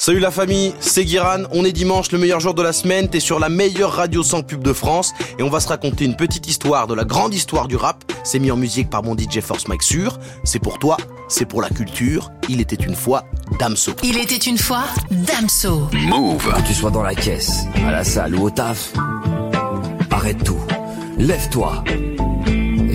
[0.00, 3.20] Salut la famille, c'est Guiran, on est dimanche, le meilleur jour de la semaine, t'es
[3.20, 6.48] sur la meilleure radio sans pub de France et on va se raconter une petite
[6.48, 8.02] histoire de la grande histoire du rap.
[8.24, 10.96] C'est mis en musique par mon DJ Force Mike Sur, c'est pour toi,
[11.28, 13.24] c'est pour la culture, il était une fois
[13.58, 13.92] Damso.
[14.02, 15.90] Il était une fois Damso.
[15.92, 16.50] Move.
[16.50, 18.94] Que tu sois dans la caisse, à la salle ou au taf,
[20.10, 20.62] arrête tout,
[21.18, 21.84] lève-toi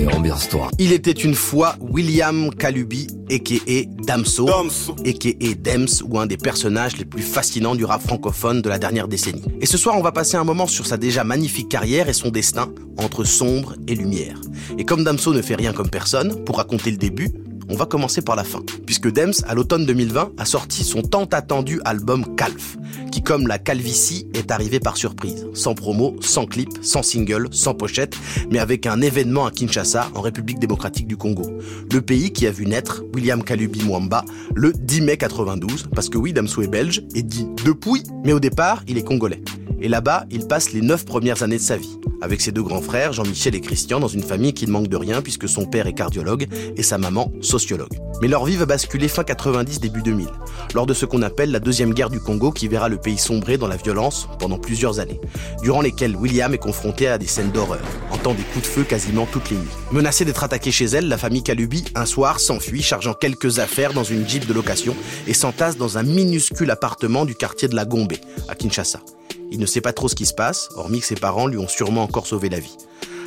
[0.08, 0.70] ambiance-toi.
[0.80, 4.04] Il était une fois William Kalubi, a.k.a.
[4.04, 5.54] Damso, a.k.a.
[5.56, 9.44] Dems, ou un des personnages les plus fascinants du rap francophone de la dernière décennie.
[9.62, 12.30] Et ce soir, on va passer un moment sur sa déjà magnifique carrière et son
[12.30, 14.40] destin entre sombre et lumière.
[14.78, 17.30] Et comme Damso ne fait rien comme personne, pour raconter le début,
[17.70, 21.26] on va commencer par la fin, puisque Dems, à l'automne 2020, a sorti son tant
[21.26, 22.78] attendu album Calf,
[23.12, 27.74] qui, comme la calvitie, est arrivé par surprise, sans promo, sans clip, sans single, sans
[27.74, 28.16] pochette,
[28.52, 31.60] mais avec un événement à Kinshasa, en République démocratique du Congo.
[31.92, 36.18] Le pays qui a vu naître William Kalubi Mwamba le 10 mai 92, parce que
[36.18, 39.42] oui, Damso est belge, et dit depuis, mais au départ, il est congolais.
[39.86, 42.82] Et là-bas, il passe les neuf premières années de sa vie, avec ses deux grands
[42.82, 45.86] frères, Jean-Michel et Christian, dans une famille qui ne manque de rien puisque son père
[45.86, 47.94] est cardiologue et sa maman sociologue.
[48.20, 50.28] Mais leur vie va basculer fin 90, début 2000,
[50.74, 53.60] lors de ce qu'on appelle la deuxième guerre du Congo qui verra le pays sombrer
[53.60, 55.22] dans la violence pendant plusieurs années,
[55.62, 59.28] durant lesquelles William est confronté à des scènes d'horreur, entend des coups de feu quasiment
[59.32, 59.70] toutes les nuits.
[59.92, 64.04] Menacée d'être attaquée chez elle, la famille Kalubi, un soir, s'enfuit, chargeant quelques affaires dans
[64.04, 64.96] une jeep de location
[65.28, 68.14] et s'entasse dans un minuscule appartement du quartier de la Gombe,
[68.50, 69.00] à Kinshasa.
[69.52, 71.68] Il ne sait pas trop ce qui se passe, hormis que ses parents lui ont
[71.68, 72.78] sûrement encore sauvé la vie,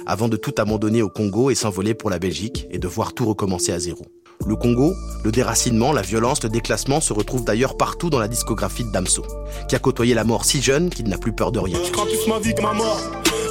[0.07, 3.27] avant de tout abandonner au Congo et s'envoler pour la Belgique et de voir tout
[3.27, 4.05] recommencer à zéro.
[4.47, 8.85] Le Congo, le déracinement, la violence, le déclassement se retrouvent d'ailleurs partout dans la discographie
[8.85, 9.25] de Damso,
[9.69, 11.79] qui a côtoyé la mort si jeune qu'il n'a plus peur de rien.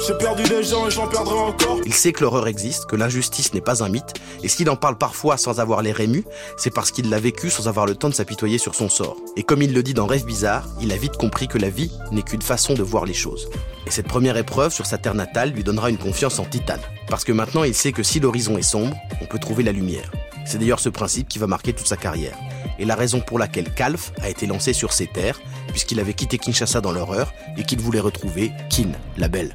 [0.08, 1.80] J'ai perdu des gens et j'en perdrai encore.
[1.84, 4.96] Il sait que l'horreur existe, que l'injustice n'est pas un mythe, et s'il en parle
[4.96, 6.24] parfois sans avoir les rémus,
[6.56, 9.18] c'est parce qu'il l'a vécu sans avoir le temps de s'apitoyer sur son sort.
[9.36, 11.92] Et comme il le dit dans Rêve bizarre, il a vite compris que la vie
[12.10, 13.50] n'est qu'une façon de voir les choses.
[13.86, 16.80] Et cette première épreuve sur sa terre natale lui donnera une confiance en titane.
[17.10, 20.10] Parce que maintenant il sait que si l'horizon est sombre, on peut trouver la lumière.
[20.46, 22.38] C'est d'ailleurs ce principe qui va marquer toute sa carrière.
[22.78, 26.38] Et la raison pour laquelle Calf a été lancé sur ses terres, puisqu'il avait quitté
[26.38, 29.54] Kinshasa dans l'horreur et qu'il voulait retrouver Kin, la belle.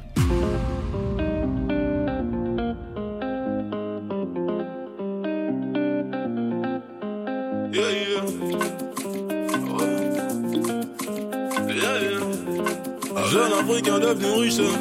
[14.58, 14.72] Riche.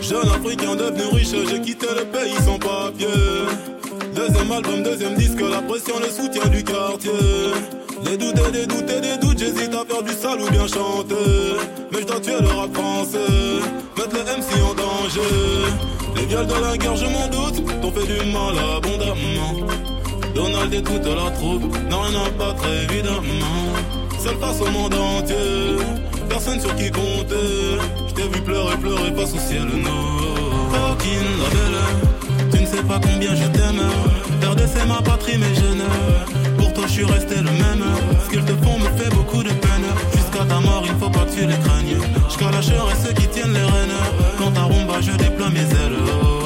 [0.00, 3.06] Jeune africain devenu riche, j'ai quitté le pays sans papier.
[4.14, 7.10] Deuxième album, deuxième disque, la pression, le soutien du quartier.
[8.04, 10.66] Des doutes et des doutes et des doutes, j'hésite à faire du sale ou bien
[10.66, 11.14] chanter.
[11.90, 12.70] Mais je dois tuer le rap
[13.96, 15.20] mettre le MC en danger.
[16.16, 19.66] Les viols de la guerre, je m'en doute, t'ont fait du mal abondamment.
[20.34, 23.74] Donald et toute la troupe n'ont rien à battre évidemment.
[24.18, 25.36] Seul face au monde entier,
[26.28, 27.78] personne sur qui compter.
[28.08, 30.70] Je t'ai vu pleurer, pleurer face au ciel, non.
[30.72, 33.82] Fucking la belle, tu ne sais pas combien je t'aime.
[34.40, 36.58] Père de c'est ma patrie, mais je ne.
[36.58, 37.84] Pour toi, je suis resté le même.
[38.24, 39.88] Ce qu'ils te font me fait beaucoup de peine.
[40.12, 41.98] Jusqu'à ta mort, il faut pas que tu les craignes.
[42.44, 43.98] La et ceux qui tiennent les rênes.
[44.38, 46.43] Quand ta rumba, je déploie mes ailes.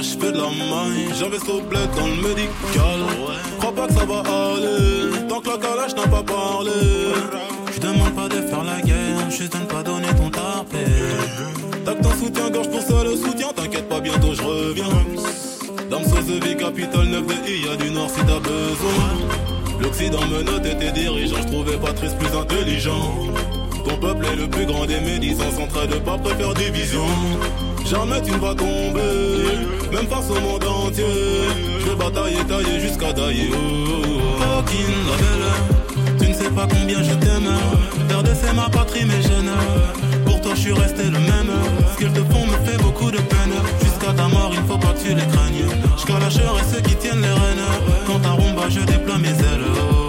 [0.00, 1.12] Je fais de la maille.
[1.68, 3.00] Bled dans le médical.
[3.58, 6.70] Crois pas que ça va aller, tant que la calage n'a pas parlé.
[7.74, 10.84] Je demande pas de faire la guerre, juste de ne pas donner ton tapé.
[11.84, 14.84] Tac ton soutien-gorge pour ça le soutien, t'inquiète pas, bientôt je reviens.
[15.90, 19.80] Dame vie, capitale 9 de I, y'a du nord si t'as besoin.
[19.80, 23.14] L'Occident me notait tes dirigeants, je trouvais Patrice plus intelligent.
[23.84, 27.06] Ton peuple est le plus grand des médisants, en train de pas préfère division.
[27.92, 31.04] Jamais tu ne vas tomber, même face au monde entier.
[31.78, 33.50] Je vais batailler, tailler jusqu'à tailler.
[33.52, 37.50] Oh, la belle, tu ne sais pas combien je t'aime.
[38.08, 41.52] De c'est ma patrie, mais je Pour toi, je suis resté le même.
[41.92, 43.52] Ce qu'ils te font me fait beaucoup de peine.
[43.84, 45.68] Jusqu'à ta mort, il faut pas que tu les craignes.
[46.08, 48.06] La et ceux qui tiennent les rênes.
[48.06, 50.01] Quand ta rumba, je déploie mes ailes.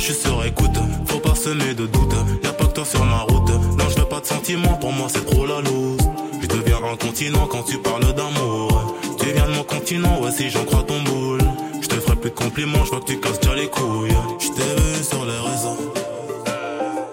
[0.00, 0.78] Je suis sur écoute.
[1.06, 2.14] Faut pas semer de doute.
[2.42, 3.50] Y'a pas que toi sur ma route.
[3.50, 6.00] Non, je veux pas de sentiments, pour moi c'est trop la loose.
[6.40, 8.96] Je deviens un continent quand tu parles d'amour.
[9.18, 11.40] Tu viens de mon continent, ouais, si j'en crois ton boule.
[11.80, 14.16] Je te ferai plus de compliments, je vois que tu casses déjà les couilles.
[14.38, 15.92] Je t'ai vu sur les réseaux.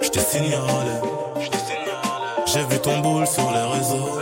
[0.01, 0.95] Je t'ai signalé.
[2.45, 4.19] J'ai vu ton boule sur les réseaux.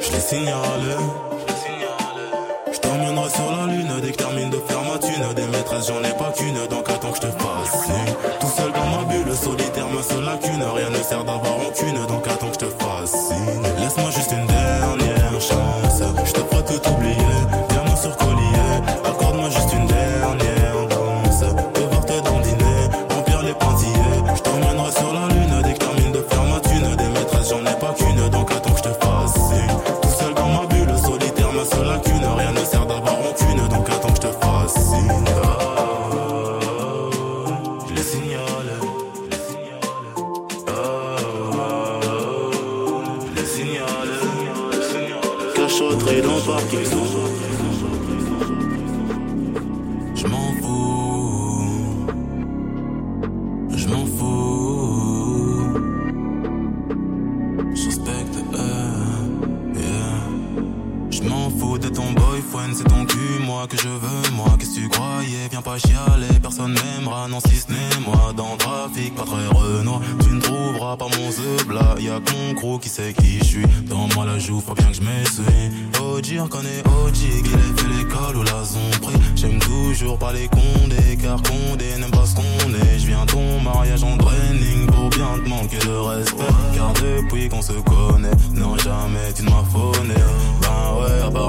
[0.00, 0.94] Je l'ai signalé.
[2.72, 5.34] Je t'emmènerai sur la lune dès que termine de faire ma thune.
[5.34, 6.51] Des maîtresses, j'en ai pas qu'une,
[7.12, 7.88] que je te fasse
[8.40, 10.62] Tout seul dans ma bulle, solitaire, ma seule lacune.
[10.62, 13.62] Rien ne sert d'avoir aucune, donc attends que je te fascine.
[13.78, 14.01] Laisse-moi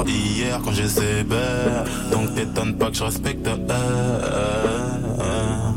[0.07, 1.83] hier quand j'ai sévère.
[2.11, 3.47] Donc t'étonnes pas que je respecte.
[3.47, 4.19] euh, euh,
[5.19, 5.73] euh.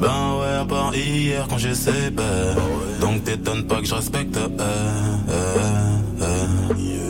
[0.00, 2.56] Ben ouais, à part hier quand j'ai sévère.
[3.00, 4.38] Donc t'étonnes pas que je respecte.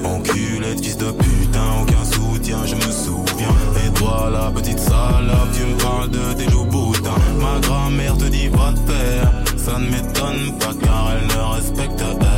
[0.05, 3.55] Enculé de fils de putain, aucun soutien, je me souviens.
[3.87, 7.11] Et toi, la petite salope, tu me parles de tes loups boutins.
[7.41, 9.31] Ma grand-mère te dit va te faire.
[9.57, 12.03] Ça ne m'étonne pas car elle ne respecte.
[12.03, 12.30] euh,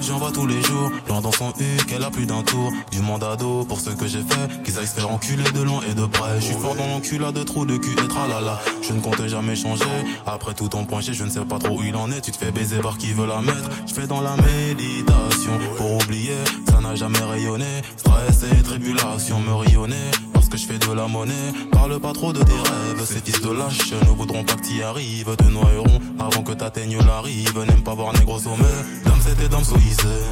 [0.00, 0.90] j'en vois tous les jours.
[1.08, 2.72] Loin dans son huc, elle a plus d'un tour.
[2.90, 4.62] Du mandat d'eau pour ce que j'ai fait.
[4.62, 6.40] Qu'ils aillent se faire enculer de loin et de près.
[6.40, 8.60] Je suis fort dans l'enculade de trous de cul et tralala.
[8.82, 9.84] Je ne comptais jamais changer.
[10.26, 12.20] Après tout ton G, je ne sais pas trop où il en est.
[12.20, 13.68] Tu te fais baiser par qui veut la mettre.
[13.86, 15.52] Je fais dans la méditation.
[15.76, 16.36] Pour oublier,
[16.70, 17.82] ça n'a jamais rayonné.
[17.96, 20.10] Stress et tribulation me rayonner.
[20.56, 21.52] Je fais de la monnaie.
[21.72, 23.04] Parle pas trop de tes rêves.
[23.04, 25.34] Ces fils de lâches ne voudront pas que t'y arrives.
[25.36, 27.58] Te noieront avant que t'atteignes la rive.
[27.66, 28.62] N'aime pas voir négro sommet.
[29.04, 30.22] Dame c'était dame soïsée.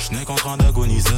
[0.00, 1.10] Je n'ai qu'en train d'agoniser.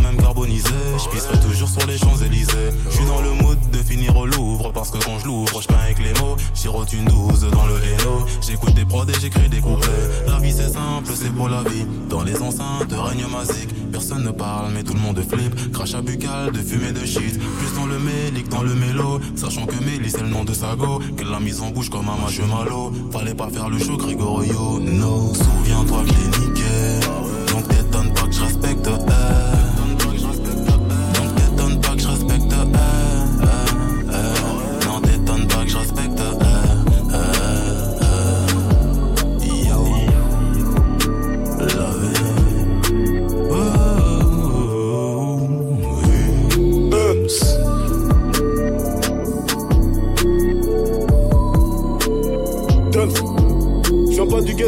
[0.00, 0.68] Même carbonisé.
[0.98, 2.70] Je pisserai toujours sur les Champs-Élysées.
[2.90, 4.72] Je suis dans le mood de finir au Louvre.
[4.72, 6.36] Parce que quand je l'ouvre, je avec les mots.
[6.54, 8.26] Girote une douze dans le héno.
[8.40, 9.88] J'écoute des prods et j'écris des couplets.
[10.26, 11.86] La vie c'est simple, c'est pour la vie.
[12.08, 13.70] Dans les enceintes règne magique.
[13.92, 15.72] Personne ne parle, mais tout le monde flippe.
[15.72, 17.38] Crachat buccal, de fumée de shit.
[17.38, 19.20] Plus dans le mélique, dans le mélo.
[19.36, 21.00] Sachant que Mélis c'est le nom de sa go.
[21.16, 22.92] Qu'elle l'a mise en bouche comme un match malo.
[23.12, 24.80] Fallait pas faire le show, Gregorio.
[24.80, 26.63] No, souviens-toi que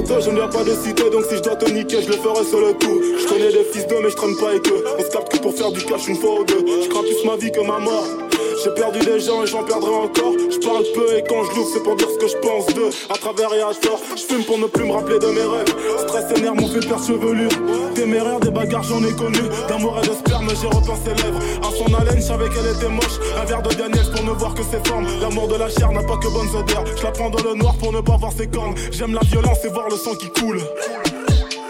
[0.05, 2.45] je ne viens pas de cité, donc si je dois te niquer, je le ferai
[2.45, 3.01] sur le coup.
[3.19, 4.85] Je connais des fils d'eux, mais je traîne pas avec eux.
[4.99, 6.65] On se capte que pour faire du cash une fois ou deux.
[6.83, 8.26] Je crains plus ma vie que ma mort.
[8.63, 10.33] J'ai perdu des gens et j'en perdrai encore.
[10.51, 12.91] Je parle peu et quand je l'ouvre, c'est pour dire ce que je pense d'eux.
[13.11, 15.75] À travers et à tort, je fume pour ne plus me rappeler de mes rêves.
[16.01, 17.51] Stress et nerfs m'ont fait perdre chevelure.
[17.95, 19.41] Téméraire, des bagarres, j'en ai connu.
[19.69, 21.41] D'amour et de sperme, j'ai repeint ses lèvres.
[21.63, 23.19] À son haleine, je savais qu'elle était moche.
[23.41, 25.07] Un verre de Daniel pour ne voir que ses formes.
[25.21, 26.85] L'amour de la chair n'a pas que bonnes odeurs.
[26.97, 28.75] Je la prends dans le noir pour ne pas voir ses cornes.
[28.91, 30.61] J'aime la violence et voir le sang qui coule.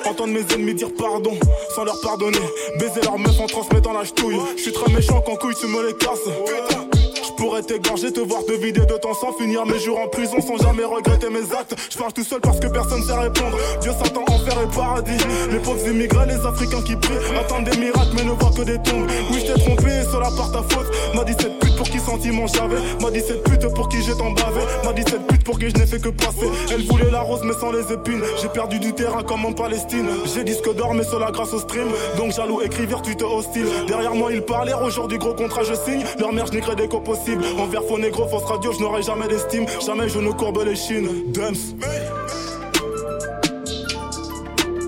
[0.09, 1.37] Entendre mes ennemis dire pardon
[1.75, 2.39] sans leur pardonner.
[2.79, 4.39] Baiser leur meuf en transmettant la ch'touille.
[4.57, 6.86] Je suis très méchant quand couille tu me les casses.
[7.37, 10.57] Pourrais t'égorger, te voir te vider de ton sang, finir mes jours en prison sans
[10.57, 11.77] jamais regretter mes actes.
[11.91, 13.57] Je parle tout seul parce que personne sait répondre.
[13.81, 15.19] Dieu s'attend enfer et paradis.
[15.51, 18.79] Les pauvres immigrés, les Africains qui prient, attendent des miracles mais ne voient que des
[18.79, 19.09] tombes.
[19.31, 20.87] Oui, je t'ai trompé, cela par ta faute.
[21.15, 22.81] M'a dit cette pute pour qui sentiment j'avais.
[23.01, 24.61] M'a dit cette pute pour qui j'ai tant bavé.
[24.85, 26.49] M'a dit cette pute pour qui je n'ai fait que passer.
[26.73, 28.23] Elle voulait la rose mais sans les épines.
[28.41, 30.07] J'ai perdu du terrain comme en Palestine.
[30.35, 31.89] J'ai disque d'or mais cela grâce au stream.
[32.17, 33.67] Donc jaloux, écrivir, tu te hostile.
[33.87, 36.05] Derrière moi, ils parlaient, aujourd'hui gros contrat, je signe.
[36.19, 37.61] Leur mère, je des co possible.
[37.61, 39.67] Envers faux négro, fausse radio, je n'aurai jamais d'estime.
[39.85, 41.33] Jamais je ne courbe les chines.
[41.33, 41.75] Dumps.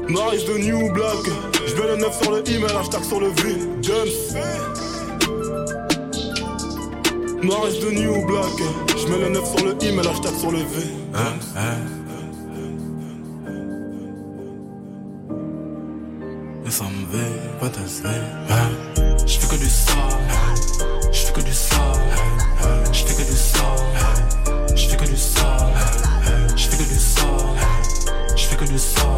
[0.09, 1.25] Nice de New Black.
[1.67, 3.57] Je mets le 9 sur le email, hashtag sur le V.
[3.83, 4.35] Dumps.
[7.43, 8.59] Nice de New Black.
[8.97, 10.65] Je mets le 9 sur le email, hashtag sur le V.
[16.71, 17.25] Ça me va,
[17.61, 17.81] pas ta
[19.27, 19.97] Je fais que du sale,
[21.39, 21.81] que du sale,
[22.93, 23.65] je fais que du sale,
[24.75, 25.73] je fais que du sale,
[26.57, 27.27] je fais que du sale,
[28.37, 29.18] je fais que du sale,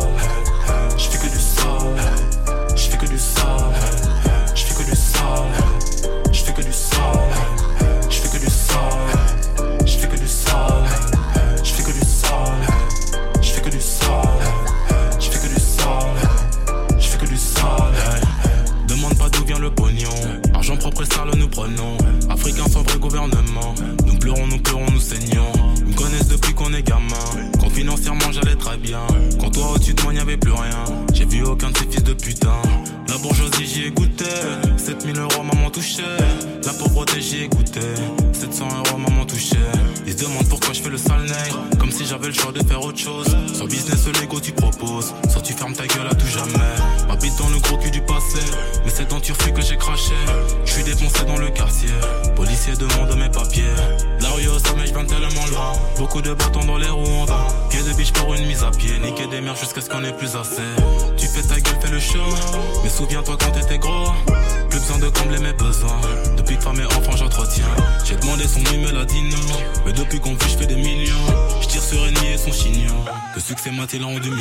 [73.81, 74.40] maintenant en 2000.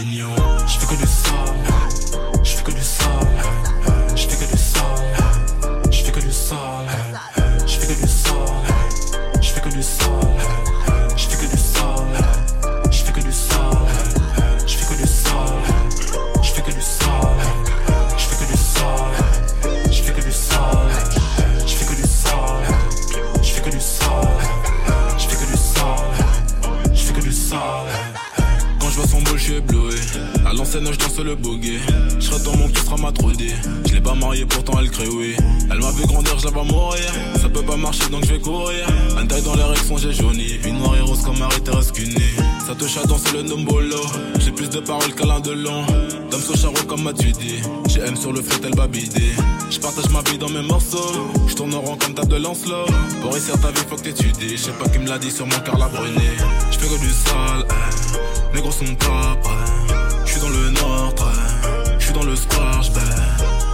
[44.39, 45.85] J'ai plus de paroles qu'Alain Delon.
[46.29, 47.61] Dame so comme m'as-tu dit.
[47.87, 49.31] J'ai M sur le flot, elle va bider.
[49.69, 51.31] Je partage ma vie dans mes morceaux.
[51.47, 52.85] Je tourne en rond comme table de Lancelot.
[53.21, 54.57] Pour réussir ta vie, faut que t'étudies.
[54.57, 55.89] Je sais pas qui me l'a dit sur mon cœur, la.
[55.89, 58.55] Je fais que du sale, eh.
[58.55, 59.95] mes gros sont pas prêts.
[60.25, 61.97] Je suis dans le nord, très.
[61.97, 62.99] Je suis dans le square, j'bais.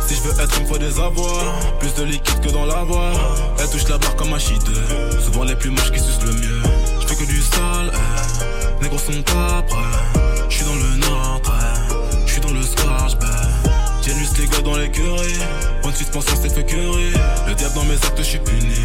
[0.07, 1.77] Si je être, il me faut des avoirs.
[1.79, 3.13] Plus de liquide que dans la voie.
[3.59, 4.61] Elle touche la barre comme un shit.
[5.23, 6.61] Souvent les plus moches qui sucent le mieux.
[7.01, 8.34] Je fais que du sale, eh.
[8.85, 10.21] Mes gros sont pas prêts.
[10.47, 11.41] Je suis dans le nord.
[12.27, 13.25] Je suis dans le j'bais.
[14.03, 15.33] Tiens juste les gars dans l'écurie.
[15.83, 17.11] De suspension, c'est fait curry.
[17.47, 18.75] Le diable dans mes actes, je suis puni.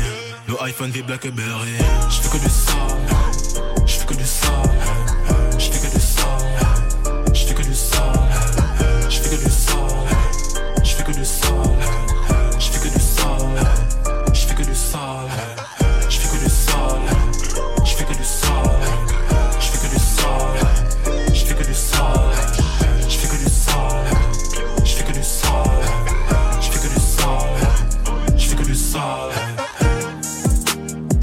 [0.49, 1.77] Le iPhone vit Blackberry.
[2.09, 2.77] Je fais que du sale.
[3.85, 5.00] Je fais que du sale.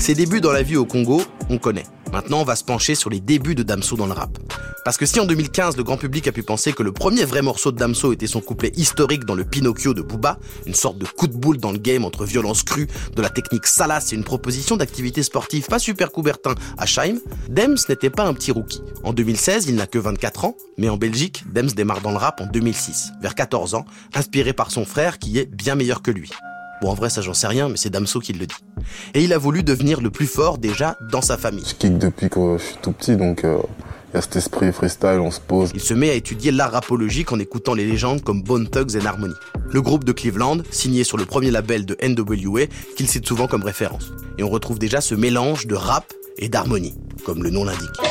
[0.07, 1.83] Ses débuts dans la vie au Congo, on connaît.
[2.13, 4.37] Maintenant, on va se pencher sur les débuts de Damso dans le rap.
[4.85, 7.41] Parce que si en 2015, le grand public a pu penser que le premier vrai
[7.41, 11.03] morceau de Damso était son couplet historique dans le Pinocchio de Booba, une sorte de
[11.05, 12.87] coup de boule dans le game entre violence crue,
[13.17, 17.75] de la technique salace et une proposition d'activité sportive pas super coubertin à Scheim, Dems
[17.89, 18.81] n'était pas un petit rookie.
[19.03, 22.39] En 2016, il n'a que 24 ans, mais en Belgique, Dems démarre dans le rap
[22.39, 23.83] en 2006, vers 14 ans,
[24.15, 26.31] inspiré par son frère qui est bien meilleur que lui.
[26.81, 28.55] Bon, en vrai, ça j'en sais rien, mais c'est Damso qui le dit.
[29.13, 31.65] Et il a voulu devenir le plus fort déjà dans sa famille.
[31.67, 33.57] Je kick depuis que je suis tout petit, donc euh,
[34.13, 35.71] Il y a cet esprit freestyle, on se pose.
[35.73, 39.05] Il se met à étudier l'art rapologique en écoutant les légendes comme Bone Thugs and
[39.05, 39.33] Harmony.
[39.71, 43.63] Le groupe de Cleveland, signé sur le premier label de NWA, qu'il cite souvent comme
[43.63, 44.11] référence.
[44.37, 48.06] Et on retrouve déjà ce mélange de rap et d'harmonie, comme le nom l'indique.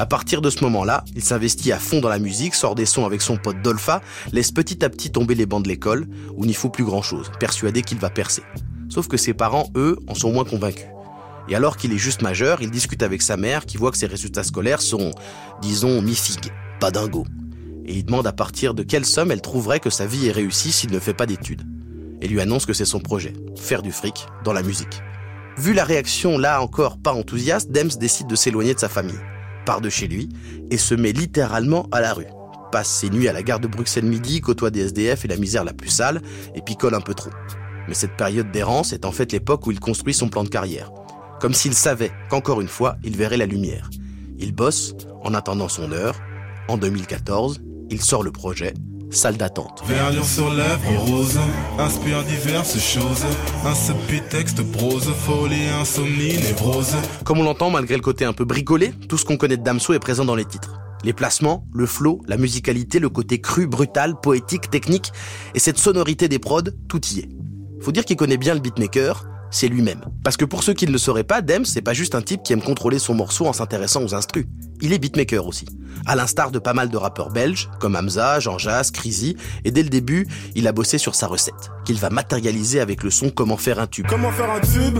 [0.00, 3.04] À partir de ce moment-là, il s'investit à fond dans la musique, sort des sons
[3.04, 4.00] avec son pote Dolpha,
[4.32, 6.06] laisse petit à petit tomber les bancs de l'école,
[6.38, 8.42] où n'y faut plus grand-chose, persuadé qu'il va percer.
[8.88, 10.86] Sauf que ses parents, eux, en sont moins convaincus.
[11.50, 14.06] Et alors qu'il est juste majeur, il discute avec sa mère qui voit que ses
[14.06, 15.10] résultats scolaires sont,
[15.60, 17.26] disons, mi-figue, pas dingo.
[17.84, 20.72] Et il demande à partir de quelle somme elle trouverait que sa vie est réussie
[20.72, 21.66] s'il ne fait pas d'études.
[22.22, 25.02] Et lui annonce que c'est son projet, faire du fric dans la musique.
[25.58, 29.20] Vu la réaction là encore pas enthousiaste, Dems décide de s'éloigner de sa famille
[29.64, 30.28] part de chez lui
[30.70, 32.26] et se met littéralement à la rue.
[32.72, 35.72] Passe ses nuits à la gare de Bruxelles-Midi, côtoie des SDF et la misère la
[35.72, 36.22] plus sale,
[36.54, 37.30] et picole un peu trop.
[37.88, 40.92] Mais cette période d'errance est en fait l'époque où il construit son plan de carrière.
[41.40, 43.90] Comme s'il savait qu'encore une fois, il verrait la lumière.
[44.38, 46.14] Il bosse en attendant son heure.
[46.68, 48.74] En 2014, il sort le projet
[49.10, 49.82] salle d'attente.
[49.86, 51.38] Verlure sur lèvres rose,
[51.78, 53.24] inspire diverses choses,
[53.64, 53.74] un
[54.28, 56.94] texte prose, folie, insomnie, névrose.
[57.24, 59.92] Comme on l'entend, malgré le côté un peu bricolé, tout ce qu'on connaît de Damso
[59.92, 60.80] est présent dans les titres.
[61.02, 65.12] Les placements, le flow, la musicalité, le côté cru, brutal, poétique, technique,
[65.54, 67.28] et cette sonorité des prods, tout y est.
[67.80, 70.00] Faut dire qu'il connaît bien le beatmaker, c'est lui-même.
[70.24, 72.42] Parce que pour ceux qui ne le sauraient pas, Dems, c'est pas juste un type
[72.42, 74.46] qui aime contrôler son morceau en s'intéressant aux instrus.
[74.80, 75.66] Il est beatmaker aussi.
[76.06, 79.82] À l'instar de pas mal de rappeurs belges, comme Hamza, Jean Jas, Crazy, et dès
[79.82, 83.56] le début, il a bossé sur sa recette, qu'il va matérialiser avec le son Comment
[83.56, 84.06] faire un tube.
[84.08, 84.98] Comment faire un tube?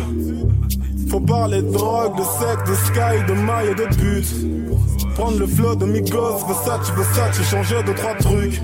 [1.08, 5.14] Faut parler de drogue, de sexe, de sky, de maille et de but.
[5.14, 8.60] Prendre le flow de Migos, Versace, Versace, changer de trois trucs.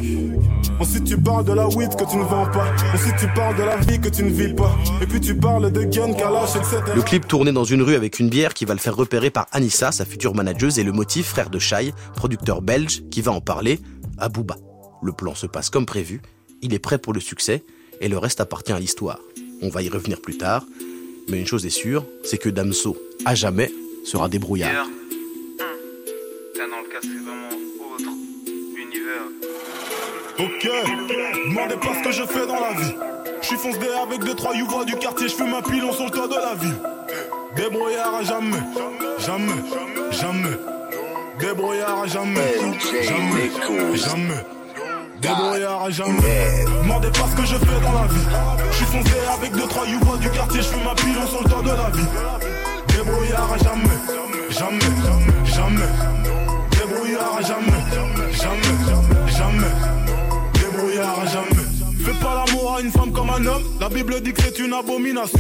[0.78, 2.66] Ensuite tu parles de la weed que tu ne vends pas.
[2.94, 4.76] Ensuite tu parles de la vie que tu ne vis pas.
[5.00, 8.72] Et puis tu parles Le clip tourné dans une rue avec une bière qui va
[8.72, 12.62] le faire repérer par Anissa, sa future manageuse, et le motif, frère de Shai, producteur
[12.62, 13.78] belge, qui va en parler
[14.16, 14.56] à Booba.
[15.02, 16.22] Le plan se passe comme prévu,
[16.62, 17.62] il est prêt pour le succès,
[18.00, 19.18] et le reste appartient à l'histoire.
[19.60, 20.64] On va y revenir plus tard,
[21.28, 22.96] mais une chose est sûre, c'est que Damso,
[23.26, 23.70] à jamais,
[24.02, 24.86] sera débrouillard.
[30.38, 30.68] Ok,
[31.48, 33.15] demandez pas ce que je fais dans la vie.
[33.48, 36.10] Je suis foncé avec deux trois youvois du quartier, je fume un pilon sur le
[36.10, 36.74] toit de la ville.
[37.54, 38.58] Débrouillard à jamais,
[39.20, 39.62] jamais,
[40.10, 40.56] jamais.
[41.38, 42.54] Débrouillard à jamais,
[43.04, 43.50] jamais,
[43.94, 44.44] jamais.
[45.20, 46.64] Débrouillard à jamais.
[46.82, 48.26] Demandez pas ce que je fais dans la vie.
[48.72, 51.48] Je suis foncé avec deux trois youvois du quartier, je fume un pilon sur le
[51.48, 52.08] toit de la ville.
[52.88, 54.00] Débrouillard à jamais,
[54.50, 54.80] jamais,
[55.44, 55.92] jamais.
[56.72, 57.82] Débrouillard à jamais,
[58.32, 59.96] jamais, jamais
[61.28, 61.66] jamais.
[62.04, 62.45] Fais pas l'amour
[62.82, 65.38] une femme comme un homme, la Bible dit que c'est une abomination.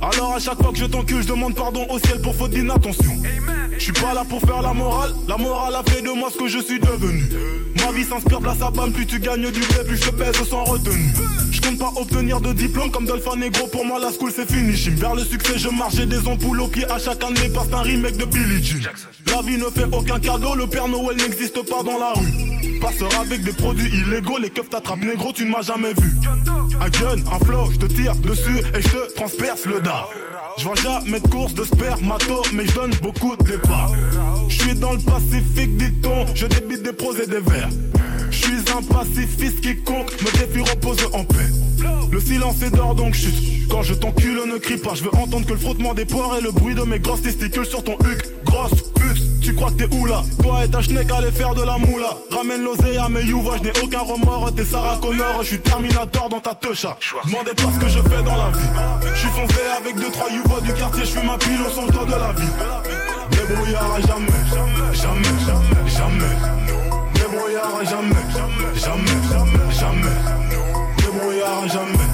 [0.00, 3.12] Alors à chaque fois que je t'encule, je demande pardon au ciel pour faute d'inattention.
[3.76, 6.38] Je suis pas là pour faire la morale, la morale a fait de moi ce
[6.38, 7.22] que je suis devenu.
[7.84, 10.64] Ma vie s'inspire place à balle, plus tu gagnes du blé, plus je pèse sans
[10.64, 11.12] retenue.
[11.50, 14.72] Je compte pas obtenir de diplôme comme Dolphin Negro, pour moi la school c'est fini.
[14.96, 18.24] Vers le succès, je marche des ampoules au à chaque année, passe un remake de
[18.24, 18.90] Billie Jean.
[19.26, 22.80] La vie ne fait aucun cadeau, le Père Noël n'existe pas dans la rue.
[22.80, 26.12] Passera avec des produits illégaux, les keufs t'attrapent négro, tu ne m'as jamais vu.
[26.80, 29.80] Un gun, un flow, je te tire dessus et je te transperce le
[30.58, 33.92] Je vois jamais de course de spermato, mais je donne beaucoup de départ.
[34.48, 37.68] Je suis dans le Pacifique, dit-on, je débite des pros et des vers.
[38.30, 41.48] Je suis un pacifiste qui compte, me défie repose en paix.
[42.10, 43.68] Le silence est d'or donc chute.
[43.70, 44.94] Quand je t'encule, ne crie pas.
[44.94, 47.66] Je veux entendre que le frottement des poires et le bruit de mes grosses testicules
[47.66, 48.24] sur ton huc.
[48.44, 51.62] Grosse puce, tu crois que t'es où là Toi et ta schneck allez faire de
[51.62, 52.10] la moula.
[52.30, 54.52] Ramène l'oseille à mes youva, je n'ai aucun remords.
[54.54, 56.98] T'es Sarah Connor, je suis Terminator dans ta techa.
[57.24, 58.68] Demandez pas ce que je fais dans la vie.
[59.14, 61.86] Je suis foncé avec deux trois youva du quartier, je suis ma pile au son
[61.86, 62.52] de la vie.
[63.30, 66.34] Débrouillard à jamais, jamais, jamais, jamais.
[67.14, 68.24] Débrouillard à jamais,
[68.76, 70.16] jamais, jamais, jamais.
[70.98, 72.08] Débrouillard à jamais.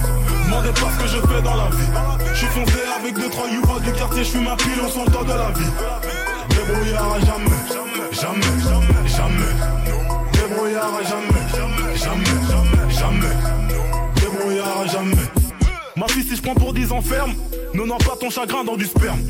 [0.44, 2.32] Demandez pas ce que je fais dans la vie.
[2.32, 5.04] Je suis foncé avec deux trois youva du quartier, je suis ma pile au son
[5.04, 6.33] de la vie.
[6.50, 9.52] Débrouillard à jamais, jamais, jamais, jamais.
[10.32, 13.34] Débrouillard à jamais, jamais, jamais.
[14.16, 15.28] Débrouillard à jamais.
[15.96, 17.34] Ma fille, si je prends pour 10 enfermes,
[17.74, 19.20] ne noie pas ton chagrin dans du sperme.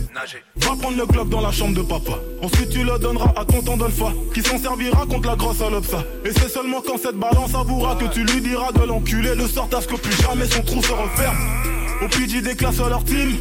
[0.56, 2.18] Va prendre le club dans la chambre de papa.
[2.42, 6.04] Ensuite, tu le donneras à tonton Dolpha, qui s'en servira contre la grosse ça.
[6.24, 9.74] Et c'est seulement quand cette balance avouera que tu lui diras de l'enculer, de sorte
[9.74, 11.36] à ce que plus jamais son trou se referme.
[12.02, 13.38] Au PG des classes leur team,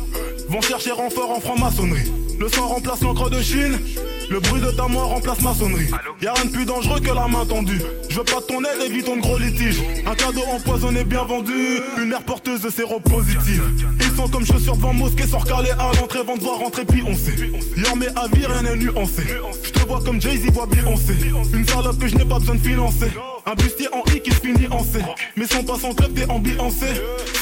[0.50, 2.12] vont chercher renfort en franc-maçonnerie.
[2.40, 3.80] Le sang remplace l'encre de Chine.
[4.30, 5.90] Le bruit de ta mort remplace maçonnerie.
[6.22, 7.82] Y'a rien de plus dangereux que la main tendue.
[8.10, 9.82] Je veux pas ton aide, évitons de gros litiges.
[10.06, 11.80] Un cadeau empoisonné bien vendu.
[12.02, 13.64] Une air porteuse de séropositive.
[14.00, 17.16] Ils sont comme chaussures devant mosquée, sort calé à l'entrée, vont devoir rentrer, puis on
[17.16, 17.36] sait.
[17.78, 19.24] Y'a mes avis, rien n'est nuancé.
[19.64, 21.14] Je te vois comme Jay-Z voit Beyoncé.
[21.54, 23.12] Une salope que je n'ai pas besoin de financer.
[23.46, 25.00] Un bustier en I qui se finit en C.
[25.36, 26.88] Mais son passant club, t'es ambiancé.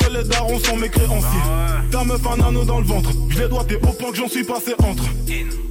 [0.02, 1.42] Seuls les darons sont mes créanciers.
[1.92, 3.12] Ta meuf un anneau dans le ventre.
[3.30, 5.04] Je les dois, t'es au point que j'en suis passé entre.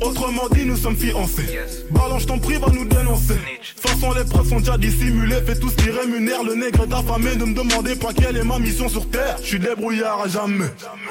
[0.00, 1.58] Autrement dit, nous sommes fiancés.
[1.90, 3.38] Balance ton prix, va nous dénoncer.
[3.76, 5.40] Façon, les preuves sont déjà dissimulées.
[5.46, 6.42] Fais tout ce qui rémunère.
[6.42, 7.34] Le nègre est affamé.
[7.36, 9.36] Ne me demandez pas quelle est ma mission sur terre.
[9.40, 10.70] Je suis débrouillard à jamais.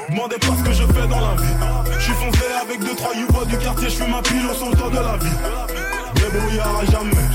[0.10, 1.56] Demandez pas ce que je fais dans la vie.
[1.98, 3.90] Je suis foncé avec deux, trois youvois du quartier.
[3.90, 5.38] Je fume ma pile au son de la vie.
[6.16, 7.26] Débrouillard à jamais.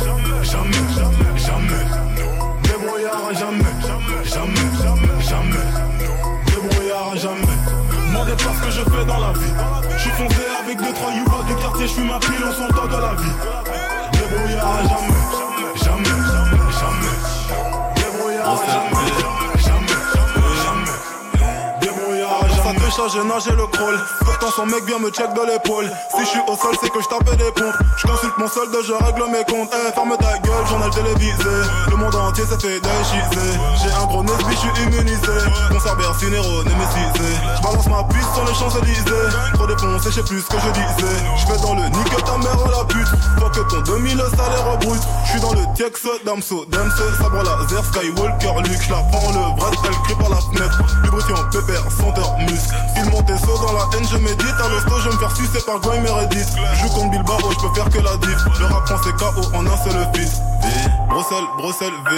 [0.44, 1.84] Jamais, jamais, jamais.
[2.62, 3.74] Débrouillard à jamais.
[4.24, 5.66] Jamais, jamais, jamais.
[6.46, 7.83] Débrouillard à jamais.
[8.14, 9.52] Demandez pas ce que je fais dans la vie.
[9.96, 11.88] Je suis foncé avec deux, trois youvois du quartier.
[11.88, 13.32] Je fume ma pile au son de la vie.
[14.12, 14.84] Débrouillard à.
[14.86, 15.53] Jamais,
[23.12, 23.98] j'ai nagé le crawl.
[24.24, 25.90] Pourtant son mec vient me check de l'épaule.
[26.14, 27.74] Si je suis au sol, c'est que je tapais des pompes.
[27.96, 29.70] Je consulte mon solde, je règle mes comptes.
[29.74, 31.54] Eh, ferme ta gueule, journal télévisé.
[31.90, 33.50] Le monde entier s'est fait déchiser.
[33.82, 35.38] J'ai un gros nez, je suis immunisé.
[35.72, 37.30] Mon cerbère, cinéro, némécisé.
[37.56, 39.28] Je balance ma piste sur les Champs-Élysées.
[39.54, 41.18] Trop défoncé, je sais plus que je disais.
[41.36, 43.10] Je fais dans le nique ta mère la pute.
[43.38, 45.02] Faut que ton 2000 salaire brut.
[45.24, 48.82] Je suis dans le Tiex, Damso, Damso, sabre laser, Skywalker, Luke.
[48.86, 50.78] Je la prends le bras, elle crie par la fenêtre.
[51.02, 52.83] Lubrifiant, pépère, senteur, muscle.
[52.96, 54.54] Il monte saut dans la haine, je médite.
[54.64, 56.44] À l'hosto, je me faire sucer par Grime et Reddit.
[56.74, 58.58] Je contre Bilbao, je peux faire que la diff.
[58.58, 60.40] Le rap français KO en un seul fils.
[60.62, 60.68] V,
[61.08, 62.16] Bruxelles, Bruxelles, V.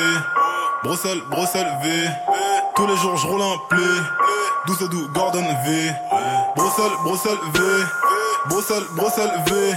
[0.84, 2.08] Bruxelles, Bruxelles, V.
[2.74, 3.82] Tous les jours, je roule un play.
[4.66, 5.92] Douce et doux, Gordon V.
[6.56, 7.60] Bruxelles, Bruxelles, V.
[8.48, 9.74] Bruxelles, Bruxelles, V.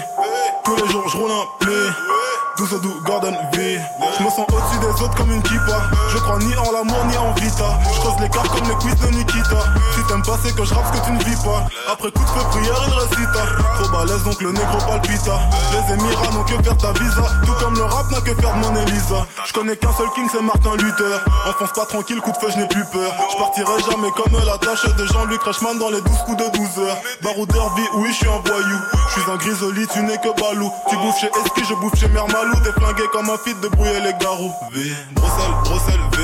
[0.63, 2.18] Tous les jours, je roule un play.
[2.59, 3.79] Et doux, Gordon V.
[4.17, 5.79] Je me sens au-dessus des autres comme une kippa.
[6.09, 7.79] Je crois ni en l'amour ni en vita.
[7.85, 9.63] Je creuse l'écart comme les quiz de Nikita.
[9.95, 11.63] Si t'aimes pas, c'est que je rappe ce que tu ne vis pas.
[11.89, 13.43] Après coup de feu, prière, il récita.
[13.79, 15.39] Trop balèze, donc le négro palpita.
[15.71, 17.23] Les Émirats n'ont que faire ta visa.
[17.45, 19.25] Tout comme le rap n'a que faire de mon Elisa.
[19.45, 21.23] Je connais qu'un seul king, c'est Martin Luther.
[21.47, 23.13] Enfonce pas tranquille, coup de feu, je n'ai plus peur.
[23.31, 26.85] Je partirai jamais comme la tâche de Jean-Luc Reichmann dans les 12 coups de 12
[26.85, 26.97] heures.
[27.23, 28.79] Baroudeur vie, oui, je suis un voyou.
[29.07, 30.69] Je suis un grisoli, tu n'es que balou.
[30.89, 32.48] Tu bouffes chez Eski, je bouffe chez Mermalou.
[32.55, 34.53] Flingué comme un feat de brouiller les garous.
[34.73, 36.23] V, Bruxelles, Bruxelles, V.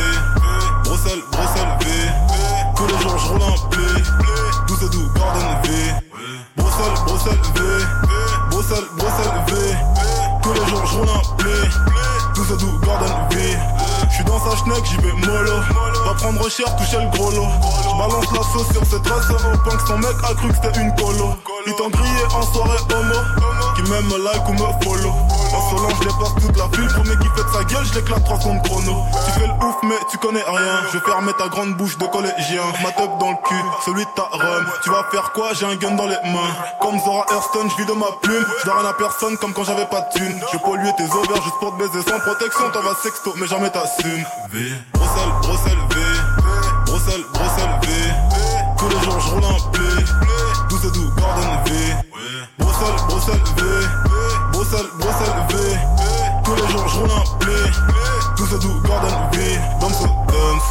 [0.84, 1.86] Bruxelles, Bruxelles, V.
[2.76, 4.04] Tous les jours, je roule un play.
[4.68, 5.70] 12 et doux, Gordon V.
[6.56, 7.62] Bruxelles, Bruxelles, V.
[8.50, 9.54] Bruxelles, Bruxelles, V.
[10.42, 11.70] Tous les jours, je roule un play.
[12.36, 13.58] 12 et doux, Gordon V.
[14.10, 15.60] J'suis dans sa schneck, j'y vais mollo.
[16.06, 17.48] Va prendre cher, toucher le gros lot.
[17.84, 20.80] J'balance la sauce sur cette race au point que son mec a cru que c'était
[20.80, 21.36] une colo.
[21.68, 23.16] Ils t'ont grillé en soirée homo.
[23.76, 25.14] Qui même me like ou me follow.
[25.78, 26.88] Je dépasse toute la ville.
[26.88, 29.04] Premier qui fait de sa gueule, je l'éclate 3 secondes chrono.
[29.26, 30.82] Tu fais le ouf, mais tu connais rien.
[30.88, 32.64] Je vais fermer ta grande bouche de collégien.
[32.84, 34.66] Ma teub dans le cul, celui de ta rhum.
[34.84, 35.54] Tu vas faire quoi?
[35.54, 36.54] J'ai un gun dans les mains.
[36.82, 38.46] Comme Zora Hurston, je vis de ma plume.
[38.64, 40.40] Je rien à personne comme quand j'avais pas de thune.
[40.52, 42.70] Je polluer tes ovaires juste pour te baiser sans protection.
[42.72, 44.26] T'en vas sexto, mais jamais t'assumes.
[44.52, 45.96] V, Bruxelles, Bruxelles, V.
[46.86, 47.88] Bruxelles, Bruxelles, V.
[48.78, 50.04] Tous les jours, je roule un play.
[50.70, 51.72] 12 et doux, Gordon V.
[52.60, 53.64] Bruxelles, Bruxelles, V.
[54.66, 55.56] Bruxelles, Bruxelles, V.
[56.44, 57.72] Tous les jours, je roule un play.
[58.38, 59.60] 12 et doux, Gordon V.
[59.80, 60.64] Dance, dance.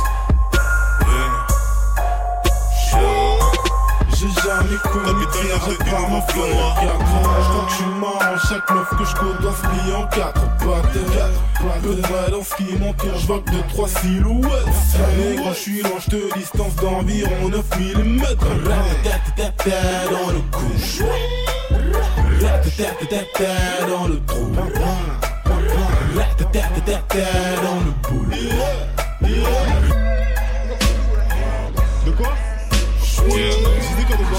[4.16, 6.40] J'ai jamais connu pire, je pars mon crois
[7.66, 10.98] que je suis marrant, chaque meuf que je côtoie se plie en quatre pattes
[11.83, 12.02] Peu de
[12.57, 14.66] qui m'entoure, je vois que deux, trois silhouettes.
[15.18, 18.22] Négro, je suis loin, je te distance d'environ 9 mm
[20.11, 21.02] dans le couche
[23.88, 24.64] dans le trou dans
[27.80, 28.30] le boule
[32.07, 32.35] De quoi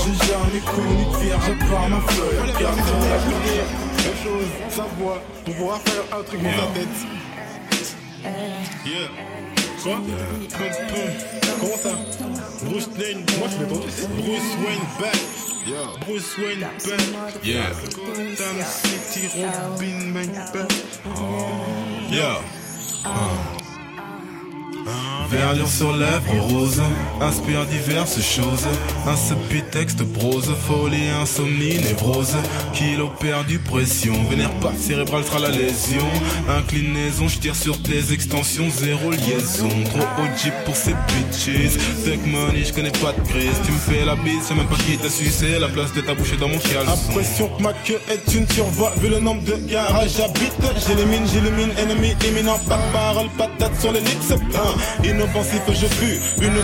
[0.04, 5.80] j'ai jamais connu de je prends ma fleur Garde Même chose, sa voix, pour pouvoir
[5.82, 6.96] faire un truc dans ta tête
[8.86, 9.45] Yeah.
[9.86, 10.02] Quoi
[11.60, 11.92] Comment ça
[12.64, 15.20] Bruce Wayne, moi je fais Bruce Wayne back.
[16.08, 17.44] Bruce Wayne back.
[17.44, 17.70] Yeah.
[17.94, 20.72] Gotham City, Robin, my back.
[22.10, 22.42] Yeah.
[25.30, 26.82] Verdure sur lèvres rose,
[27.20, 28.66] inspire diverses choses.
[29.08, 32.36] Un subtexte prose, folie, insomnie, névrose.
[32.74, 36.06] Kilo perdu, pression, vénère pas cérébral sera la lésion.
[36.48, 39.70] Inclinaison, je tire sur tes extensions, zéro liaison.
[39.86, 41.78] Trop OG pour ces bitches.
[42.04, 43.60] Tech money, je connais pas de crise.
[43.66, 45.58] Tu me fais la bise, c'est même pas qui t'a sucé.
[45.60, 46.86] La place de ta bouche dans mon fial.
[46.88, 50.54] Impression que ma queue est une survoi, vu le nombre de garages j'habite.
[50.88, 54.34] J'élimine, j'illumine, ennemi imminent, pas de parole, patate sur les lips.
[55.04, 56.56] Inoffensif, je fuis, une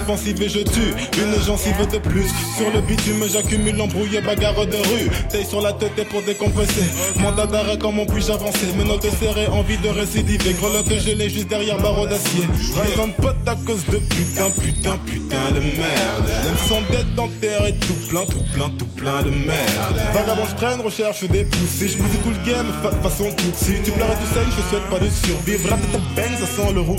[0.42, 2.28] et je tue, une gencive de plus.
[2.58, 5.10] Sur le bitume, j'accumule l'embrouille, bagarre de rue.
[5.30, 6.84] Taille sur la tête pour décompresser.
[7.18, 8.68] Mandat d'arrêt, comment puis-je avancer?
[8.78, 10.54] Mes notes serrées, envie de récidiver.
[10.54, 12.48] Grelotte gelée juste derrière barreau d'acier.
[12.76, 16.28] Raison pote à cause de putain, putain, putain de merde.
[16.46, 19.98] Même son d'être enterré tout plein, tout plein, tout plein de merde.
[20.14, 21.90] Vagabond, je traîne, recherche des poussées.
[21.90, 23.52] Je tout le game, fa façon tout.
[23.56, 25.70] Si tu pleurais tout seul, je souhaite pas de survivre.
[25.70, 26.98] Rate ta peine, ça sent le roux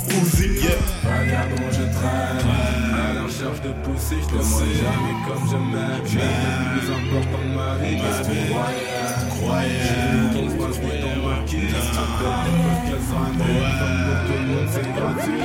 [0.62, 1.01] yeah.
[1.04, 2.46] Regarde où je traîne.
[2.94, 6.02] À la recherche de pousser, je te sais jamais comme je m'aime.
[6.02, 9.02] Le plus important de ma vie, qu'est-ce que tu croyais?
[9.30, 10.02] Croyais.
[10.32, 13.38] Ton passe oui ton marquis Qu'est-ce que tu donnes Qu'elle sera une
[13.78, 15.42] femme pour tout le monde, c'est gratuit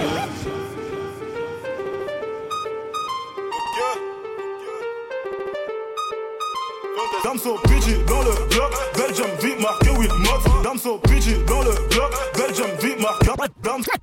[7.27, 10.63] Damso bitchy dans le bloc, Belgium vie marqué with mods.
[10.63, 13.27] Damso bitchy dans le bloc, Belgium vie marqué.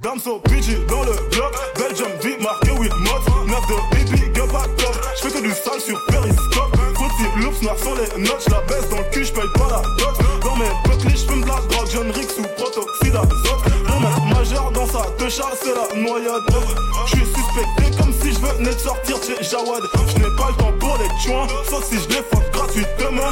[0.02, 4.94] Damso bitchy dans le bloc, Belgium vie marqué de baby, gueule pas top.
[5.16, 6.76] J'fais que du sale sur Periscope.
[6.96, 10.42] Faut loops noirs sur les notes, j'la baisse dans le cul, j'paye pas la dot.
[10.42, 13.64] Dans mes buckley, j'fume de la drogue, jeune Rick sous protoxyde d'azote.
[13.86, 16.42] Remède majeur dans sa te c'est la noyade.
[17.06, 17.83] J'suis suspecté
[18.34, 19.82] si j'venais de sortir chez Jawad.
[20.08, 23.30] J'n'ai pas le temps pour les joints, sauf si j'les faute gratuitement.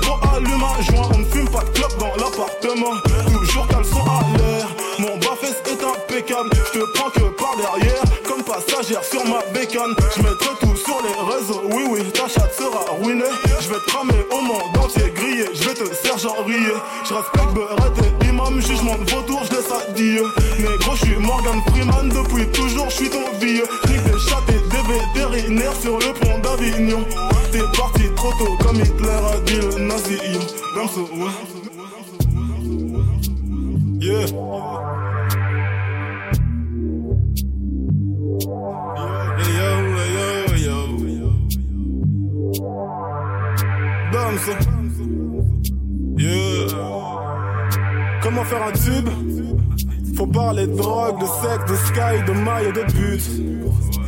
[0.00, 2.94] Gros allume un joint, on ne fume pas de clope dans l'appartement.
[3.32, 6.50] Toujours caleçon à l'air, mon bas-fesse est impeccable.
[6.72, 9.94] J'te prends que par derrière, comme passagère sur ma bécane.
[10.16, 13.24] J'mettrai tout sur les réseaux, oui oui, ta chatte sera ruinée.
[13.60, 16.78] J'vais te cramer au monde entier grillé, j'vais te sergent riller.
[17.08, 20.24] J'respecte Beret et imam, jugement de vautour, j'laisse à Dieu.
[20.58, 23.66] Mais gros, j'suis Morgan Freeman depuis toujours, j'suis ton vieux.
[24.12, 27.04] Nique des vétérinaires sur le pont d'Avignon.
[27.50, 30.18] T'es parti trop tôt comme Hitler a dit le nazi.
[34.00, 34.26] Yeah.
[46.18, 46.66] Yeah.
[48.22, 49.08] Comment faire un tube?
[50.16, 53.61] Faut parler de drogue, de sexe, de sky, de maille et de but.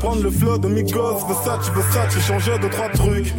[0.05, 3.33] Prendre le flow de Migos, Versace, Versace, changer de trois trucs.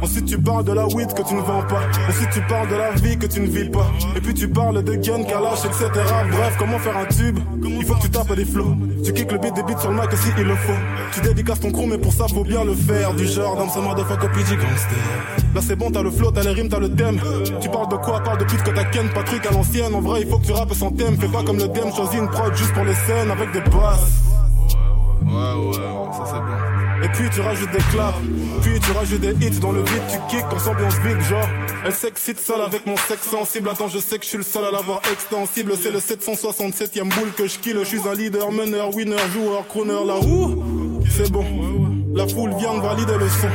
[0.00, 1.82] Ensuite tu parles de la weed que tu ne vends pas.
[2.08, 3.86] Ensuite tu parles de la vie que tu ne vis pas.
[4.16, 5.90] Et puis tu parles de gun, kalash, etc.
[6.30, 7.38] Bref, comment faire un tube?
[7.62, 8.74] Il faut que tu tapes des flots.
[9.04, 10.72] Tu kicks le beat des beats sur le mic si il le faut.
[11.12, 13.12] Tu dédicaces ton crew, mais pour ça faut bien le faire.
[13.12, 14.96] Du genre dans ce motherfucker PG gangster.
[15.54, 17.20] Là c'est bon, t'as le flow, t'as les rimes, t'as le thème.
[17.60, 18.20] Tu parles de quoi?
[18.20, 19.94] Parle de pute que t'as ken, pas à l'ancienne.
[19.94, 21.18] En vrai, il faut que tu rappes sans thème.
[21.18, 24.31] Fais pas comme le DM, choisis une prod juste pour les scènes avec des basses.
[27.14, 28.18] Puis tu rajoutes des claps,
[28.62, 31.48] puis tu rajoutes des hits dans le vide, tu kicks quand ambiance vide, genre
[31.84, 33.68] elle s'excite seule avec mon sexe sensible.
[33.68, 35.72] Attends, je sais que je suis le seul à l'avoir extensible.
[35.80, 37.76] C'est le 767ème boule que je kill.
[37.80, 40.04] Je suis un leader, meneur, winner, joueur, crooner.
[40.06, 41.44] Là où c'est bon,
[42.14, 43.48] la foule vient de valider le son.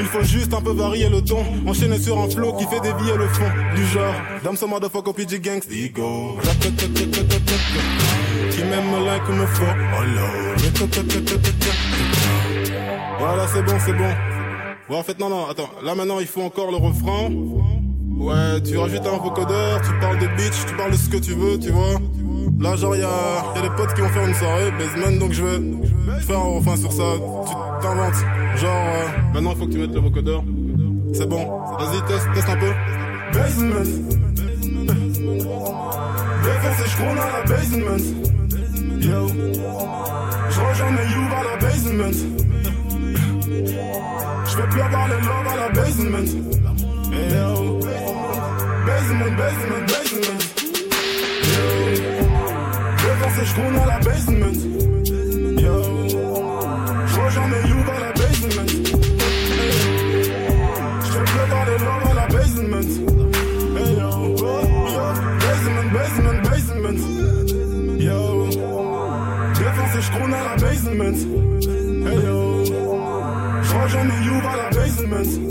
[0.00, 3.16] Il faut juste un peu varier le ton, enchaîner sur un flow qui fait dévier
[3.16, 3.44] le fond.
[3.76, 6.38] Du genre, dame some motherfucker PG gangs, ego.
[8.50, 9.64] Qui m'aime me like me faut,
[13.20, 14.08] Voilà, c'est bon, c'est bon.
[14.88, 15.68] Ouais, en fait, non, non, attends.
[15.84, 17.28] Là, maintenant, il faut encore le refrain.
[18.18, 21.32] Ouais, tu rajoutes un vocodeur, tu parles de bitch, tu parles de ce que tu
[21.34, 22.00] veux, tu vois.
[22.58, 25.44] Là, genre, y'a y a des potes qui vont faire une soirée, basement, donc je
[25.44, 27.02] vais faire un refrain sur ça.
[27.46, 28.24] Tu t'inventes.
[28.56, 30.42] Genre, euh, maintenant, il faut que tu mettes le vocodeur.
[31.12, 31.44] C'est bon.
[31.78, 32.72] Vas-y, teste, teste un peu.
[33.34, 33.84] Basement.
[36.42, 38.04] Défoncé, je à la basement.
[38.98, 39.28] Yo.
[40.48, 42.49] Je rejoins mes you à la basement.
[43.66, 46.26] Je vais plus avoir les love à la basement.
[47.12, 47.80] Yo.
[48.86, 50.38] Basement, basement, basement.
[51.50, 51.66] Yo.
[52.96, 54.54] Défoncé, je à la basement?
[55.60, 55.76] Yo.
[57.06, 58.68] Je rejoins mes you à la basement.
[61.04, 62.88] Je vais plus avoir les love à la basement.
[63.98, 64.10] Yo.
[65.40, 67.00] Basement, basement, basement.
[67.98, 68.20] Yo.
[69.54, 71.59] Défoncé, je à la basement?
[75.10, 75.48] Basement.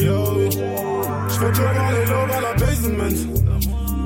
[0.00, 0.50] Yo.
[1.28, 3.04] J'fais pleurer les love à la basement.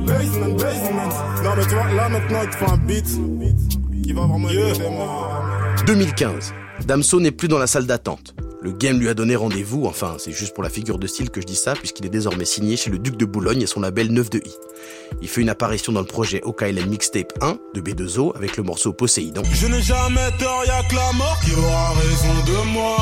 [0.06, 1.08] Basement, basement.
[1.42, 3.06] Non mais tu vois, là maintenant il te faut un beat
[4.16, 4.48] va vraiment
[5.86, 6.54] 2015.
[6.86, 8.34] Damso n'est plus dans la salle d'attente.
[8.62, 11.40] Le game lui a donné rendez-vous, enfin c'est juste pour la figure de style que
[11.40, 14.10] je dis ça, puisqu'il est désormais signé chez le Duc de Boulogne et son label
[14.12, 14.50] 9 de I.
[15.23, 18.92] Il fait une apparition dans le projet OKLM Mixtape 1 de B2O avec le morceau
[18.92, 19.42] Poséidon.
[19.53, 22.97] Je n'ai jamais tort, y'a que la mort qui aura raison de moi.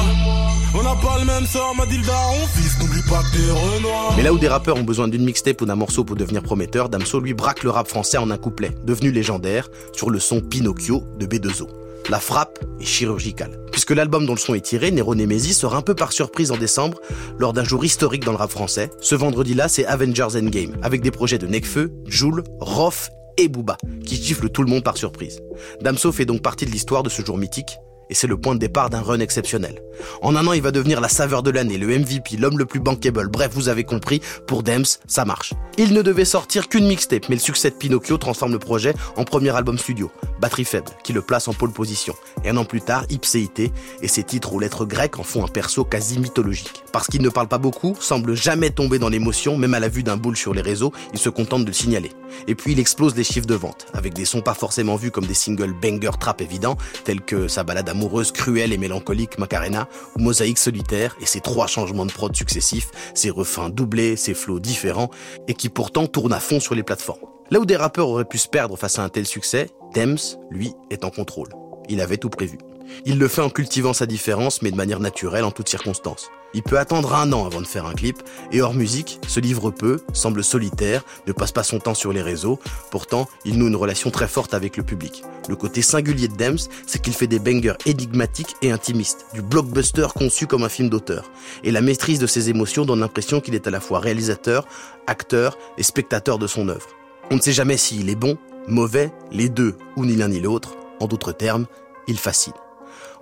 [0.77, 3.51] On n'a pas le même sort, m'a dit le daron, fils, n'oublie pas que t'es
[3.51, 4.15] Renoir.
[4.17, 6.89] Mais là où des rappeurs ont besoin d'une mixtape ou d'un morceau pour devenir prometteur,
[6.89, 11.05] Damso lui braque le rap français en un couplet, devenu légendaire, sur le son Pinocchio
[11.19, 11.69] de B2O.
[12.11, 13.59] La frappe est chirurgicale.
[13.73, 16.57] Puisque l'album dont le son est tiré, Nero Nemesis, sera un peu par surprise en
[16.57, 17.01] décembre,
[17.39, 18.91] lors d'un jour historique dans le rap français.
[19.01, 24.17] Ce vendredi-là, c'est Avengers Endgame, avec des projets de Nekfeu, Joule, Rof et Booba, qui
[24.17, 25.41] giflent tout le monde par surprise.
[25.81, 27.79] Damso fait donc partie de l'histoire de ce jour mythique,
[28.15, 29.83] et c'est le point de départ d'un run exceptionnel.
[30.23, 32.79] En un an, il va devenir la saveur de l'année, le MVP, l'homme le plus
[32.79, 33.27] bankable.
[33.29, 35.53] Bref, vous avez compris, pour Dems, ça marche.
[35.79, 39.25] Il ne devait sortir qu'une mixtape, mais le succès de Pinocchio transforme le projet en
[39.25, 42.15] premier album studio, Batterie faible, qui le place en pole position.
[42.45, 45.49] Et un an plus tard, Ipséité et ses titres aux lettres grecques en font un
[45.49, 46.85] perso quasi mythologique.
[46.93, 50.05] Parce qu'il ne parle pas beaucoup, semble jamais tomber dans l'émotion, même à la vue
[50.05, 52.13] d'un boule sur les réseaux, il se contente de le signaler.
[52.47, 55.27] Et puis il explose les chiffres de vente, avec des sons pas forcément vus comme
[55.27, 57.89] des singles banger trap évidents, tels que sa balade
[58.33, 63.31] cruelle et mélancolique Macarena, ou Mosaïque solitaire et ses trois changements de prod successifs, ses
[63.31, 65.11] refrains doublés, ses flots différents,
[65.49, 67.21] et qui pourtant tournent à fond sur les plateformes.
[67.51, 70.17] Là où des rappeurs auraient pu se perdre face à un tel succès, Dems,
[70.51, 71.49] lui, est en contrôle.
[71.89, 72.59] Il avait tout prévu.
[73.07, 76.31] Il le fait en cultivant sa différence, mais de manière naturelle en toutes circonstances.
[76.55, 79.71] Il peut attendre un an avant de faire un clip, et hors musique, se livre
[79.73, 82.61] peu, semble solitaire, ne passe pas son temps sur les réseaux,
[82.93, 85.25] pourtant il noue une relation très forte avec le public.
[85.49, 90.07] Le côté singulier de Dems, c'est qu'il fait des bangers énigmatiques et intimistes, du blockbuster
[90.15, 91.31] conçu comme un film d'auteur.
[91.65, 94.67] Et la maîtrise de ses émotions donne l'impression qu'il est à la fois réalisateur,
[95.09, 96.89] acteur et spectateur de son œuvre.
[97.31, 100.77] On ne sait jamais s'il est bon, mauvais, les deux, ou ni l'un ni l'autre.
[101.01, 101.67] En d'autres termes,
[102.07, 102.53] il fascine.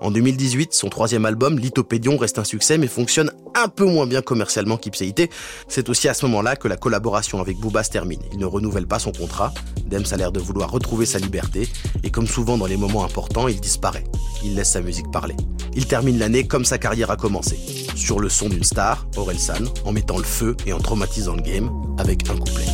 [0.03, 4.21] En 2018, son troisième album, Lithopédion, reste un succès mais fonctionne un peu moins bien
[4.21, 5.31] commercialement qu'Ipséité.
[5.69, 8.21] C'est aussi à ce moment-là que la collaboration avec Booba se termine.
[8.33, 9.55] Il ne renouvelle pas son contrat.
[9.87, 11.69] Dems a l'air de vouloir retrouver sa liberté
[12.03, 14.05] et comme souvent dans les moments importants, il disparaît.
[14.43, 15.37] Il laisse sa musique parler.
[15.77, 17.57] Il termine l'année comme sa carrière a commencé.
[17.95, 19.07] Sur le son d'une star,
[19.39, 22.67] San, en mettant le feu et en traumatisant le game avec un couplet.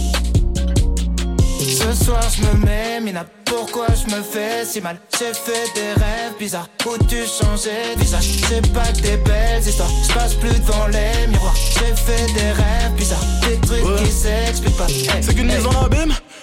[1.78, 4.98] Ce soir je me mets mina pourquoi je me fais si mal?
[5.18, 7.94] J'ai fait des rêves bizarres Où tu changeais?
[7.94, 9.90] De visage C'est pas que des belles histoires.
[10.06, 11.54] Je passe plus dans les miroirs.
[11.56, 14.86] J'ai fait des rêves bizarres Des trucs qui s'expliquent pas.
[15.22, 16.12] C'est qu'une mise en abîme?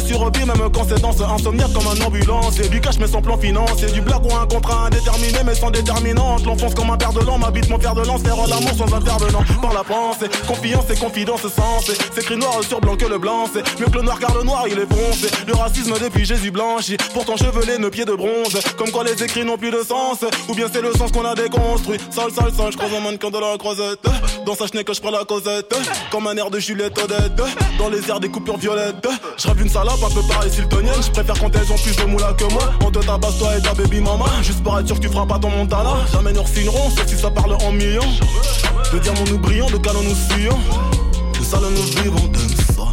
[0.00, 2.58] sur vie, même quand c'est dans ce comme un ambulance.
[2.60, 5.70] Et du cash mais sans plan financier, du blague ou un contrat indéterminé mais sans
[5.70, 6.44] déterminante.
[6.44, 9.42] L'enfonce comme un père de l'an, m'habite mon père de lance, faire l'amour sans intervenant.
[9.60, 11.90] Par la pensée, confiance et confidence sens.
[12.14, 14.42] C'est écrit noir sur blanc que le blanc, c'est mieux que le noir car le
[14.42, 15.28] noir il est foncé.
[15.46, 18.58] Le racisme depuis Jésus blanchi, pourtant chevelé, nos pieds de bronze.
[18.76, 21.34] Comme quoi les écrits n'ont plus de sens, ou bien c'est le sens qu'on a
[21.34, 21.98] déconstruit.
[22.10, 24.00] Sale, sale, sale, je croise un mannequin de la croisette.
[24.46, 25.74] Dans sa chenille que je prends la causette,
[26.10, 27.42] comme un air de Juliette Odette.
[27.78, 31.02] Dans les airs des coupures violettes, je rêve une salope un peu pareil siltonienne.
[31.02, 32.72] Je préfère quand elles ont plus de moula que moi.
[32.84, 34.26] On te tabasse toi et ta baby mama.
[34.42, 35.96] Juste pour être sûr que tu feras pas ton montana.
[36.12, 38.02] Jamais nous refinerons, sauf si ça parle en millions.
[38.92, 40.58] De diamants nous brillons, de canons nous fuyons.
[41.38, 42.88] De salles nous vivons, d'un son.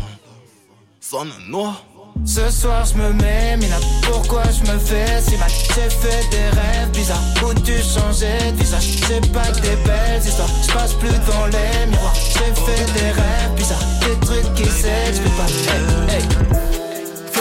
[1.00, 1.84] Sonne noir.
[2.26, 5.50] Ce soir je me mets mina Pourquoi je me fais si mal?
[5.50, 8.98] J'ai fait des rêves bizarres Où tu changeais de visage?
[9.08, 13.12] C'est pas que des belles histoires Je passe plus dans les miroirs J'ai fait des
[13.12, 16.67] rêves bizarres Des trucs qui s'expliquent pas hey, hey.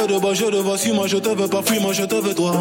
[0.07, 2.15] Feu de bois je te vois moi je te veux pas Fuis moi je te
[2.15, 2.53] veux toi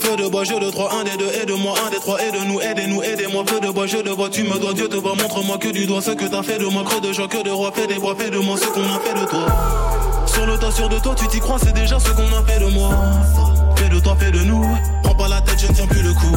[0.00, 3.02] Feu de bois, je de trois, un des deux, aide-moi, un des trois, aide-nous, aidez-nous,
[3.02, 3.44] aidez-moi.
[3.46, 5.86] Feu de bois, je de vois, tu me dois, Dieu te voit, montre-moi que du
[5.86, 8.00] doigt ce que t'as fait de moi, creux de joie, que de roi, fais des
[8.00, 9.46] bois, fais de moi ce qu'on a fait de toi.
[10.26, 12.58] Sur le tas, sur de toi, tu t'y crois, c'est déjà ce qu'on a fait
[12.58, 12.90] de moi.
[13.76, 14.66] Fais de toi, fais de nous,
[15.04, 16.36] prends pas la tête, je ne tiens plus le coup.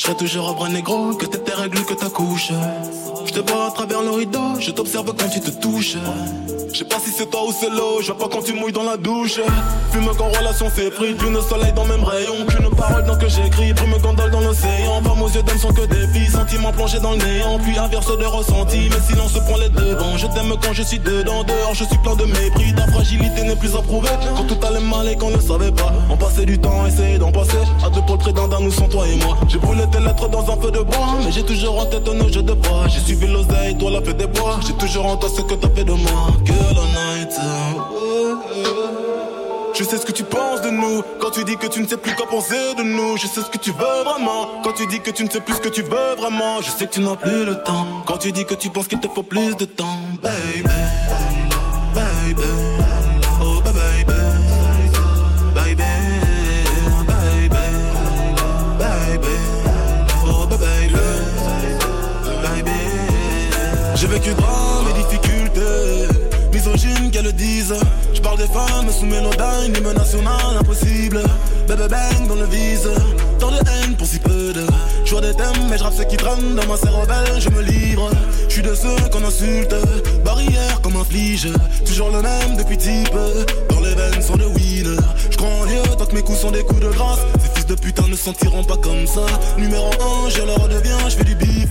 [0.00, 2.52] je serai toujours un bras négro, que t'es tes règles, que ta couche.
[3.32, 5.96] Je te vois à travers le rideau, je t'observe quand tu te touches.
[6.72, 8.72] Je sais pas si c'est toi ou c'est l'eau, je vois pas quand tu mouilles
[8.72, 9.40] dans la douche.
[9.92, 12.34] Fume qu'en relation c'est pris, le soleil dans le même rayon.
[12.48, 15.02] Qu'une parole dans que j'écris, me gondole dans l'océan.
[15.02, 17.58] Pas aux yeux d'homme sont que des filles, sentiments plongés dans le néant.
[17.58, 20.16] Puis inverse de ressenti, mais silence prend les devants.
[20.16, 22.74] Je t'aime quand je suis dedans, dehors je suis plein de mépris.
[22.74, 25.92] Ta fragilité n'est plus approuvée, quand tout allait mal et qu'on ne savait pas.
[26.08, 27.62] On passait du temps, essayer d'en passer.
[27.84, 29.36] À deux près d'un nous sont toi et moi.
[29.48, 32.28] J'ai brûlé tes lettres dans un feu de bois, mais j'ai toujours en tête nos
[32.28, 32.86] jeux de bois.
[32.88, 34.60] J'ai l'oseille, toi la des bois.
[34.66, 36.28] J'ai toujours en toi ce que t'as fait de moi.
[39.80, 41.02] Je sais ce que tu penses de nous.
[41.20, 43.46] Quand tu dis que tu ne sais plus quoi penser de nous Je sais ce
[43.46, 44.60] que tu veux vraiment.
[44.62, 46.86] Quand tu dis que tu ne sais plus ce que tu veux vraiment Je sais
[46.86, 47.86] que tu n'as plus le temps.
[48.04, 51.09] Quand tu dis que tu penses qu'il te faut plus de temps baby
[64.10, 67.74] vécu drame et difficultés misogynes qu'elles le disent.
[68.12, 71.22] Je parle des femmes sous mélodie, hymne national impossible.
[71.68, 72.90] Bébé bang dans le vise,
[73.38, 74.66] tant de haine pour si peu de.
[75.04, 78.10] Je des thèmes, mais je rappe ce qui traîne dans ma cervelle, je me livre.
[78.48, 79.74] Je suis de ceux qu'on insulte,
[80.24, 81.04] barrière comme un.
[81.84, 83.14] Toujours le même depuis type,
[83.70, 85.00] dans les veines sont de winner.
[85.30, 87.20] Je crois en Dieu tant que mes coups sont des coups de grâce.
[87.70, 89.24] De putain ne sentiront pas comme ça.
[89.56, 89.90] Numéro
[90.26, 91.68] 1, je leur deviens, je fais du bif.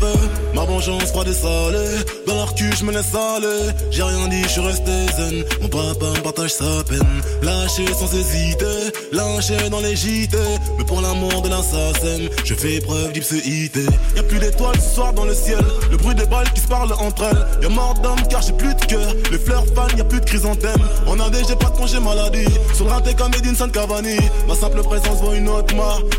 [0.56, 3.74] Ma vengeance froide et salée, dans leur cul je me laisse aller.
[3.92, 5.44] J'ai rien dit, je suis resté zen.
[5.62, 7.22] Mon papa me partage sa peine.
[7.42, 10.38] Lâché sans hésiter, lâché dans les JT.
[10.78, 13.84] Mais pour l'amour de l'assassin, je fais preuve d'ipséité.
[14.16, 15.60] Y'a plus d'étoiles ce soir dans le ciel.
[15.92, 17.46] Le bruit des balles qui se parlent entre elles.
[17.62, 19.14] Y'a mort d'homme car j'ai plus de cœur.
[19.32, 20.82] Les fleurs fanent, y'a plus de chrysanthème.
[21.08, 22.48] En AD, j'ai pas de congé maladie.
[22.74, 24.16] Sur le raté comme Edinson Cavani.
[24.48, 25.76] Ma simple présence vaut une autre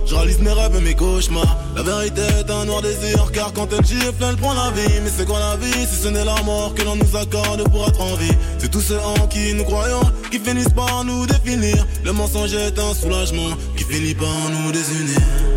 [0.06, 1.56] Je réalise mes rêves et mes cauchemars.
[1.76, 5.00] La vérité est un noir désir car quand elle gifle, elle prend la vie.
[5.02, 7.86] Mais c'est quoi la vie si ce n'est la mort que l'on nous accorde pour
[7.88, 8.32] être en vie?
[8.58, 11.86] C'est tous ceux en qui nous croyons qui finissent par nous définir.
[12.04, 15.49] Le mensonge est un soulagement qui finit par nous désunir.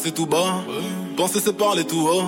[0.00, 0.64] Penser tout bas.
[1.14, 2.24] Penser c'est parler tout haut.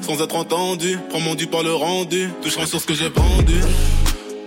[0.00, 0.98] Sans être entendu.
[1.10, 2.28] Prends mon dû par le rendu.
[2.42, 3.60] Toucherai sur ce que j'ai vendu.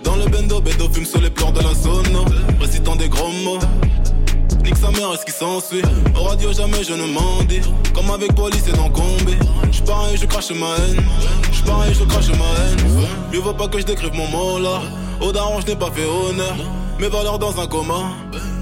[0.04, 2.26] Dans le bendo, bédo fume sur les pleurs de la sono.
[2.60, 3.58] Récitant des gros mots.
[4.64, 5.80] Nique sa mère, est-ce qui s'ensuit?
[6.14, 7.60] Au radio, jamais je ne m'en dis.
[7.94, 9.34] Comme avec police et dans combi.
[9.72, 11.02] J'suis pareil, je crache ma haine.
[11.50, 13.06] J'suis pareil, je crache ma haine.
[13.32, 14.82] Mieux vaut pas que je décrive mon mot là.
[15.22, 16.56] Au daron, je n'ai pas fait honneur.
[17.00, 18.10] Mes valeurs dans un coma.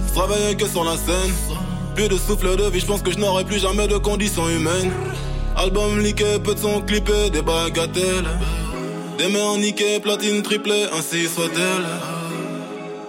[0.07, 1.56] Je travaillais que sur la scène.
[1.97, 4.93] Plus de souffle de vie, je pense que je n'aurai plus jamais de conditions humaines.
[5.57, 8.29] Album liqué, peu de son clippé, des bagatelles.
[9.17, 11.87] Des mains niquées, platine triplée, ainsi soit-elle.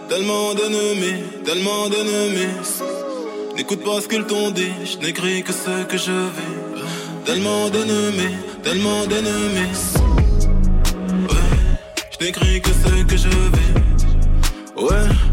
[0.07, 2.47] Tellement d'ennemis, tellement d'ennemis.
[3.57, 6.85] N'écoute pas ce qu'ils t'ont dit, je n'écris que ce que je vis.
[7.25, 9.79] Tellement d'ennemis, tellement d'ennemis.
[11.29, 11.77] Ouais,
[12.17, 14.81] je n'écris que ce que je vis.
[14.81, 15.26] Ouais.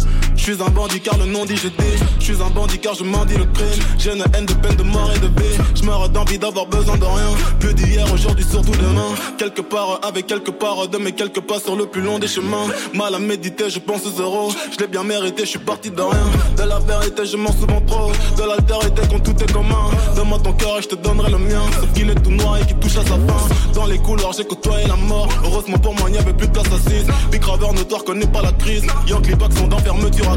[0.46, 2.92] Je suis un bandit car le nom dit je dis Je suis un bandit car
[2.92, 5.56] je m'en dis le crime J'ai une haine de peine de mort et de vie
[5.74, 7.30] Je meurs d'envie d'avoir besoin de rien
[7.60, 9.14] Plus d'hier aujourd'hui sur tout demain.
[9.38, 12.66] Quelque part avec quelque part de mes quelques pas sur le plus long des chemins.
[12.92, 14.52] Mal à méditer, je pense aux euros.
[14.70, 16.26] Je l'ai bien mérité, je suis parti de rien.
[16.58, 18.12] De la vérité, je mens souvent trop.
[18.36, 19.90] De l'altérité quand tout est commun.
[20.14, 21.62] Donne-moi ton cœur et je te donnerai le mien.
[21.80, 23.72] Sauf qu'il est tout noir et qui touche à sa fin.
[23.74, 25.28] Dans les couloirs, j'ai côtoyé la mort.
[25.44, 27.06] Heureusement pour moi, il n'y avait plus de place assise.
[27.30, 28.84] Big graveur notoire connaît pas la crise.
[29.06, 30.33] Yankee les sont dans fermeture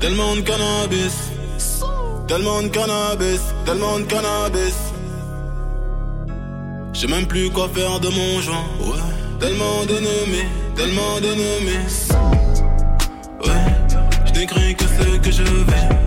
[0.00, 1.32] Tellement de cannabis.
[2.28, 3.40] Tellement de cannabis.
[3.64, 4.76] Tellement de cannabis.
[6.92, 8.64] J'ai même plus quoi faire de mon genre.
[8.80, 9.16] Ouais.
[9.38, 12.08] Tellement d'ennemis, tellement d'ennemis.
[13.44, 13.52] Ouais,
[14.26, 16.06] je n'écris que ce que je vais.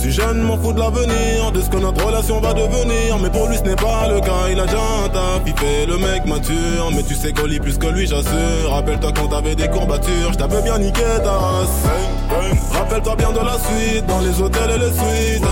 [0.00, 3.48] suis jeune, m'en fous de l'avenir, de ce que notre relation va devenir, mais pour
[3.48, 6.24] lui ce n'est pas le cas, il a déjà un taf, il fait le mec
[6.24, 8.70] mature, mais tu sais qu'on lit plus que lui, j'assure.
[8.70, 11.84] Rappelle-toi quand t'avais des courbatures, je bien niqué ta race.
[12.72, 15.44] Rappelle-toi bien de la suite, dans les hôtels et les suites.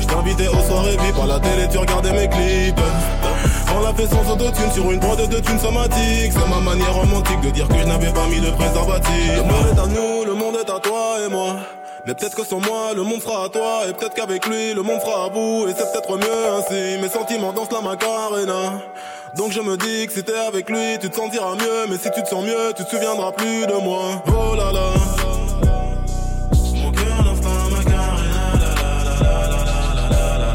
[0.00, 2.80] Je t'invitais aux soirées VIP à la télé, tu regardais mes clips.
[3.76, 6.32] On l'a fait sans autotune sur une prod de thunes somatique.
[6.32, 9.36] C'est ma manière romantique de dire que je n'avais pas mis de préservatif.
[9.36, 11.56] Le monde est à nous, le monde est à toi et moi.
[12.06, 13.80] Mais peut-être que sans moi, le monde fera à toi.
[13.88, 15.66] Et peut-être qu'avec lui, le monde fera à bout.
[15.66, 17.02] Et c'est peut-être mieux ainsi.
[17.02, 18.80] Mes sentiments dansent la macarena.
[19.34, 21.86] Donc je me dis que si t'es avec lui, tu te sentiras mieux.
[21.90, 24.22] Mais si tu te sens mieux, tu te souviendras plus de moi.
[24.28, 24.92] Oh là là.
[26.76, 28.54] Mon cœur danse la macarena.
[28.60, 29.58] La la
[30.38, 30.54] la.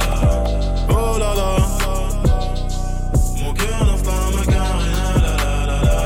[0.90, 1.58] Oh là là.
[3.44, 5.04] Mon cœur danse la macarena.
[5.68, 6.00] La la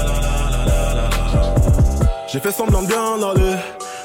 [0.50, 1.10] la la.
[2.28, 3.58] J'ai fait semblant de bien aller.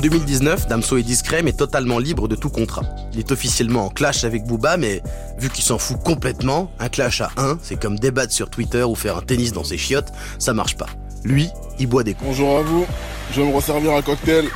[0.00, 2.82] 2019, Damso est discret mais totalement libre de tout contrat.
[3.12, 5.02] Il est officiellement en clash avec Booba, mais
[5.38, 8.94] vu qu'il s'en fout complètement, un clash à 1, c'est comme débattre sur Twitter ou
[8.94, 10.86] faire un tennis dans ses chiottes, ça marche pas.
[11.24, 12.28] Lui, il boit des coups.
[12.28, 12.86] Bonjour à vous,
[13.32, 14.48] je vais me resservir un cocktail.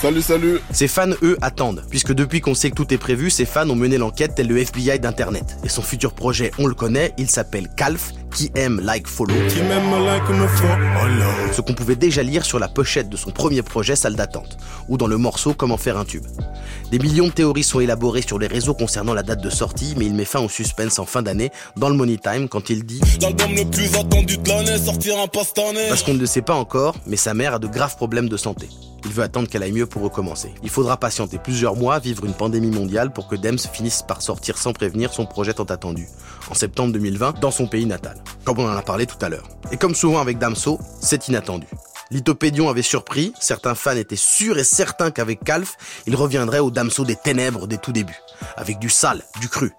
[0.00, 0.60] Salut, salut.
[0.70, 3.76] Ses fans, eux, attendent, puisque depuis qu'on sait que tout est prévu, ses fans ont
[3.76, 5.58] mené l'enquête tel le FBI d'Internet.
[5.64, 9.34] Et son futur projet, on le connaît, il s'appelle Calf, qui aime, like, follow.
[9.48, 13.30] Qui m'aime like me follow Ce qu'on pouvait déjà lire sur la pochette de son
[13.30, 14.56] premier projet, Salle d'attente,
[14.88, 16.24] ou dans le morceau Comment faire un tube.
[16.90, 20.06] Des millions de théories sont élaborées sur les réseaux concernant la date de sortie, mais
[20.06, 23.00] il met fin au suspense en fin d'année dans le Money Time quand il dit
[23.20, 26.42] L'album le plus attendu de l'année sortira pas cette année Parce qu'on ne le sait
[26.42, 28.68] pas encore, mais sa mère a de graves problèmes de santé.
[29.04, 30.52] Il veut attendre qu'elle aille mieux pour recommencer.
[30.62, 34.58] Il faudra patienter plusieurs mois, vivre une pandémie mondiale pour que Dems finisse par sortir
[34.58, 36.06] sans prévenir son projet tant attendu,
[36.50, 39.48] en septembre 2020, dans son pays natal, comme on en a parlé tout à l'heure.
[39.72, 41.66] Et comme souvent avec Damso, c'est inattendu.
[42.10, 47.04] Lithopédion avait surpris, certains fans étaient sûrs et certains qu'avec Calf, il reviendrait au Damso
[47.04, 48.20] des ténèbres des tout débuts,
[48.56, 49.72] avec du sale, du cru.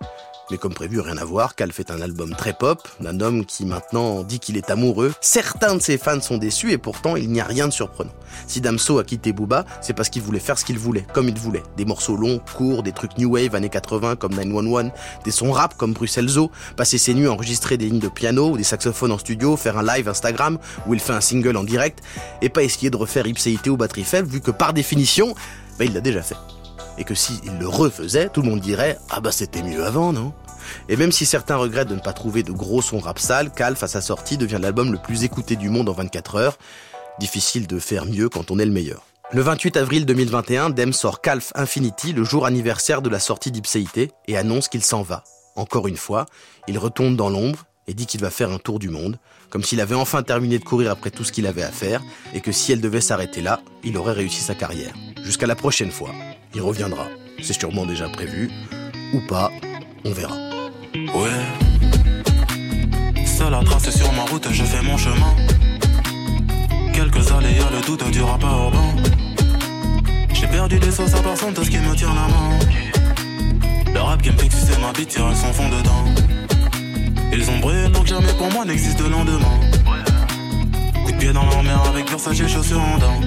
[0.51, 3.65] Mais comme prévu, rien à voir, Cal fait un album très pop, d'un homme qui
[3.65, 5.13] maintenant dit qu'il est amoureux.
[5.21, 8.11] Certains de ses fans sont déçus et pourtant il n'y a rien de surprenant.
[8.47, 11.39] Si Damso a quitté Booba, c'est parce qu'il voulait faire ce qu'il voulait, comme il
[11.39, 11.63] voulait.
[11.77, 14.91] Des morceaux longs, courts, des trucs new wave années 80 comme 911,
[15.23, 18.49] des sons rap comme Bruxelles Zoo, passer ses nuits à enregistrer des lignes de piano
[18.49, 21.63] ou des saxophones en studio, faire un live Instagram où il fait un single en
[21.63, 21.99] direct,
[22.41, 25.33] et pas essayer de refaire ipséité ou batterie faible vu que par définition,
[25.79, 26.35] bah, il l'a déjà fait.
[26.97, 30.33] Et que s'il le refaisait, tout le monde dirait Ah bah c'était mieux avant, non?
[30.89, 33.83] Et même si certains regrettent de ne pas trouver de gros sons rap sales, Calf
[33.83, 36.57] à sa sortie devient l'album le plus écouté du monde en 24 heures.
[37.19, 39.03] Difficile de faire mieux quand on est le meilleur.
[39.33, 44.11] Le 28 avril 2021, Dem sort Calf Infinity, le jour anniversaire de la sortie d'Ipséité,
[44.27, 45.23] et annonce qu'il s'en va.
[45.55, 46.25] Encore une fois,
[46.67, 49.19] il retourne dans l'ombre et dit qu'il va faire un tour du monde,
[49.49, 52.01] comme s'il avait enfin terminé de courir après tout ce qu'il avait à faire,
[52.33, 54.93] et que si elle devait s'arrêter là, il aurait réussi sa carrière.
[55.23, 56.11] Jusqu'à la prochaine fois,
[56.53, 57.07] il reviendra.
[57.41, 58.49] C'est sûrement déjà prévu,
[59.13, 59.49] ou pas,
[60.05, 60.35] on verra.
[60.93, 61.29] Ouais.
[63.25, 65.35] Seul à tracer sur ma route, je fais mon chemin.
[66.93, 68.95] Quelques aléas, le doute du rap urbain.
[70.33, 72.59] J'ai perdu des sauces à personne, tout ce qui me tient la main.
[73.93, 76.05] Le rap qui me fait c'est ma bite, tire son fond dedans.
[77.31, 79.59] Ils ont brûlé, donc jamais pour moi n'existe de lendemain.
[81.05, 83.21] Coup de pied dans leur mer avec Versace chaussures en dents.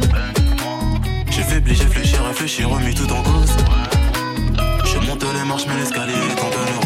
[1.30, 3.56] J'ai faibli, j'ai fléchi, réfléchi, remis tout en cause.
[4.84, 6.83] Je monte les marches, mais l'escalier est en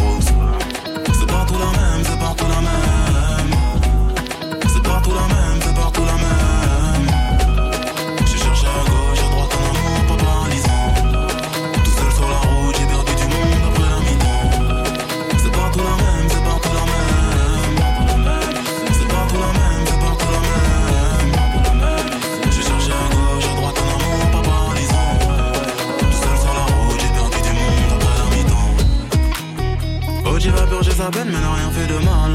[31.15, 32.33] mais n'a rien fait de mal.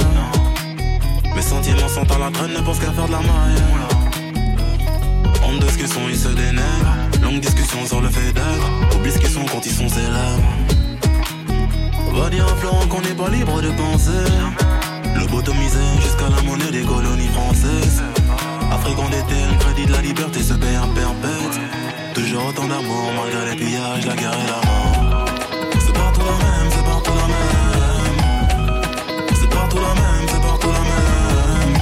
[1.35, 3.93] Mes sentiments sont à la traîne, ne pensent qu'à faire de la maille.
[5.77, 6.95] Qu'ils sont, ils se dénègrent.
[7.23, 8.95] Longue discussion sur le fait d'être.
[8.95, 10.53] Oublie ce qu'ils sont quand ils sont célèbres.
[12.13, 14.23] Va dire à Florent qu'on n'est pas libre de penser.
[15.17, 18.03] Lobotomisé jusqu'à la monnaie des colonies françaises.
[18.71, 21.59] Afrique en déterre, le crédit de la liberté se paye un perpète.
[22.13, 25.25] Toujours autant d'amour malgré les pillages, la guerre et la mort.
[25.79, 27.92] C'est partout la même, c'est partout la même.
[29.73, 31.73] Partout la même, c'est partout la même.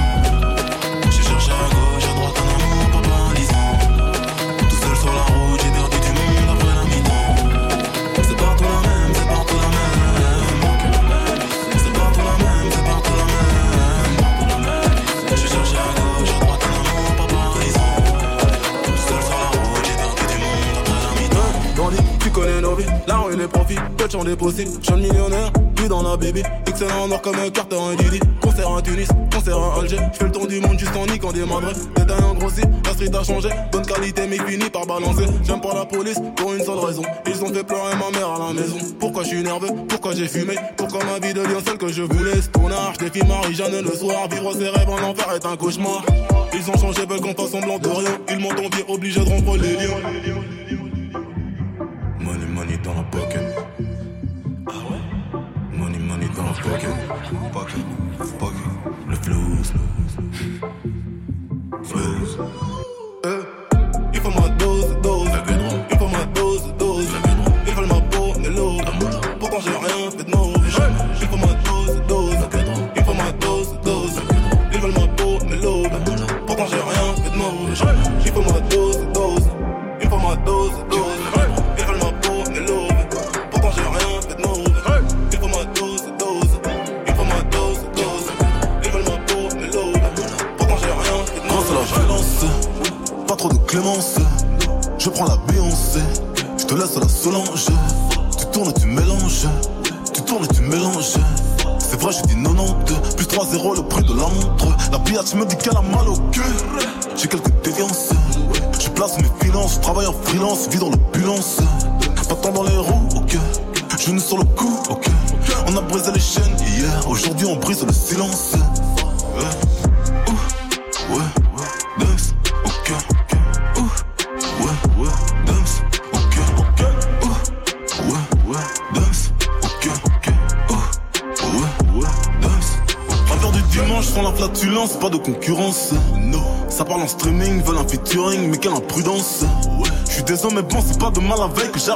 [1.11, 3.71] J'ai cherché à gauche, à droite, un amour pas paralysant.
[4.59, 7.35] Tout seul sur la route, j'ai perdu du monde après la mi-temps.
[8.23, 10.61] C'est partout la même, c'est partout la même.
[11.75, 14.15] C'est partout la même, c'est partout la même.
[15.35, 17.95] J'ai cherché à gauche, à droite, un amour pas paralysant.
[18.85, 21.51] Tout seul sur la route, j'ai perdu du monde après la mi-temps.
[21.75, 24.79] Grandi, tu connais nos vies, on est les profits, peu de champs possibles.
[24.81, 26.41] Jeune millionnaire, plus dans la baby.
[26.81, 28.19] Excellent en or comme un Carter, un Didi.
[28.41, 29.99] Concert à Tunis, concert à Alger.
[30.13, 31.73] J'fais le tour du monde juste en niquant des madres.
[31.95, 33.49] Détail en grossi, la street a changé.
[33.71, 35.25] Bonne qualité, mais fini par balancer.
[35.43, 37.03] J'aime pas la police pour une seule raison.
[37.27, 38.77] Ils ont fait pleurer ma mère à la maison.
[38.99, 42.41] Pourquoi je suis nerveux, pourquoi j'ai fumé, pourquoi ma vie devient celle que je voulais?
[42.41, 44.27] Stonard, j'défie Marie-Jeanne le soir.
[44.31, 46.03] Vivre ses rêves en enfer est un cauchemar.
[46.51, 48.17] Ils ont changé, veulent qu'on fasse semblant de rien.
[48.29, 50.40] Ils m'ont envié, obligé de rompre les liens.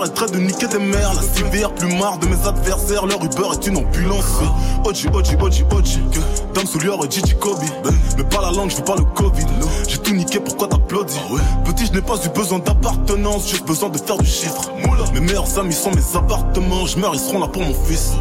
[0.06, 1.14] La j'arrêterai de niquer des mères.
[1.14, 4.26] La civière, plus marre de mes adversaires, leur Uber est une ambulance.
[4.86, 6.00] Oji, Oji, Oji, Oji.
[6.54, 7.60] Dame Soulier et Gigi Kobe.
[8.18, 9.46] Mais pas la langue, je veux pas le Covid.
[9.88, 11.20] J'ai tout niqué, pourquoi t'applaudis?
[11.66, 14.72] Petit, je n'ai pas eu besoin d'appartenance, j'ai besoin de faire du chiffre.
[15.14, 18.14] Mes meilleurs amis sont mes appartements, je meurs, ils seront là pour mon fils.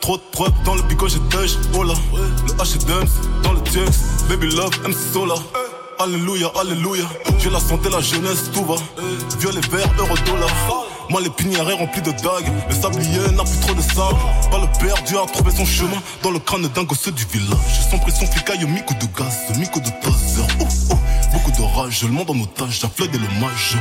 [0.00, 1.18] Trop de preuves dans le bigot, j'ai.
[1.74, 3.80] Oh là, le H et dans le Tux.
[4.28, 5.34] Baby love, MC Sola.
[5.98, 7.04] Alléluia, alléluia.
[7.38, 8.76] J'ai la santé, la jeunesse, tout va.
[9.38, 10.48] Violet, vert, euro, dollar.
[11.10, 12.50] Moi, les pinières remplis de dagues.
[12.68, 14.18] Le sablier n'a plus trop de sable.
[14.50, 17.88] Pas le perdu a trouvé son chemin dans le crâne d'un gosse du village.
[17.90, 20.46] Sans pression, flicaille, mico de gaz, mico de taser.
[21.32, 23.76] Beaucoup de rage, le monde en otage, j'afflède et l'hommage.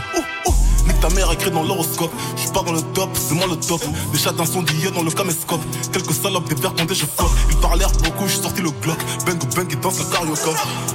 [0.87, 2.11] Nique ta mère écrit dans l'horoscope.
[2.35, 3.81] J'suis pas dans le top, c'est moi le top.
[4.11, 5.61] Des chats incendiés dans le caméscope.
[5.91, 7.31] Quelques salopes, des verres quand je flotte.
[7.49, 8.97] Ils parlèrent beaucoup, j'suis sorti le Glock.
[9.25, 10.51] Bang bang, ils dansent la carioca.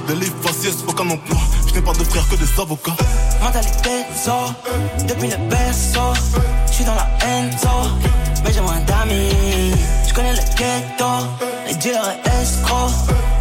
[0.07, 1.37] Des livres faciès, aucun emploi.
[1.67, 2.95] J'n'ai pas de frères que des avocats.
[3.41, 4.31] Mentalité zo,
[5.07, 6.13] depuis le berceau.
[6.71, 7.51] J'suis dans la haine
[8.43, 9.73] mais j'ai moins d'amis.
[10.07, 11.05] J'connais le ghetto,
[11.67, 12.91] les dealers et escrocs.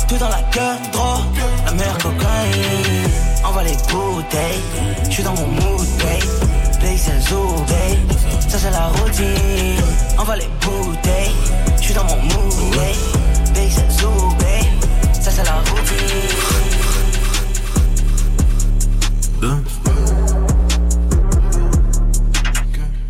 [0.08, 1.22] Tout dans la gueule, trop,
[1.66, 3.31] la mer cocaïne.
[3.44, 4.62] Envoie les bouteilles,
[5.10, 6.52] j'suis dans mon mood, babe
[6.96, 8.18] c'est le zoo, babe.
[8.48, 9.82] Ça, c'est la routine.
[10.18, 11.34] Envoie les bouteilles.
[11.80, 12.94] J'suis dans mon mood, babe.
[13.54, 15.12] C'est le zoo, babe.
[15.20, 16.22] Ça, c'est la routine.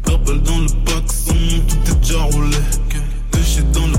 [0.04, 1.34] Purple dans le paxon,
[1.68, 2.56] tout est déjà roulé.
[3.32, 3.98] Déchet dans le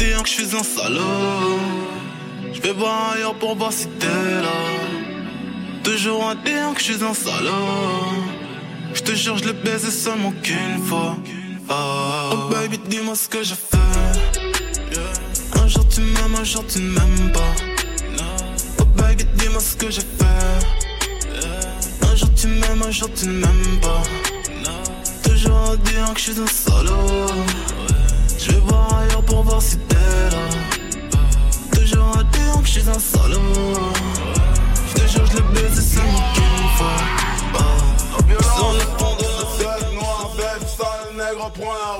[0.00, 1.58] dire que je suis un salaud.
[2.54, 4.60] Je vais voir ailleurs pour voir si t'es là.
[5.84, 8.14] Toujours à dire que je suis un salaud.
[8.94, 11.16] Je te jure, je l'ai baisé seulement qu'une fois.
[11.68, 13.76] Oh baby, dis-moi ce que je fais.
[15.62, 17.52] Un jour tu m'aimes, un jour tu ne m'aimes pas.
[18.80, 20.46] Oh baby, dis-moi ce que je fais.
[22.10, 24.02] Un jour tu m'aimes, un jour tu ne m'aimes pas.
[25.22, 27.00] Toujours à dire que je suis un solo.
[28.38, 29.76] Je vais voir ailleurs pour voir si
[30.10, 30.44] là.
[31.72, 33.40] Toujours à dire que je suis un solo.
[34.88, 37.00] Je te jure, je le baise, c'est une fois.
[38.56, 39.30] Sur le pont de
[41.16, 41.99] nègre prend la route.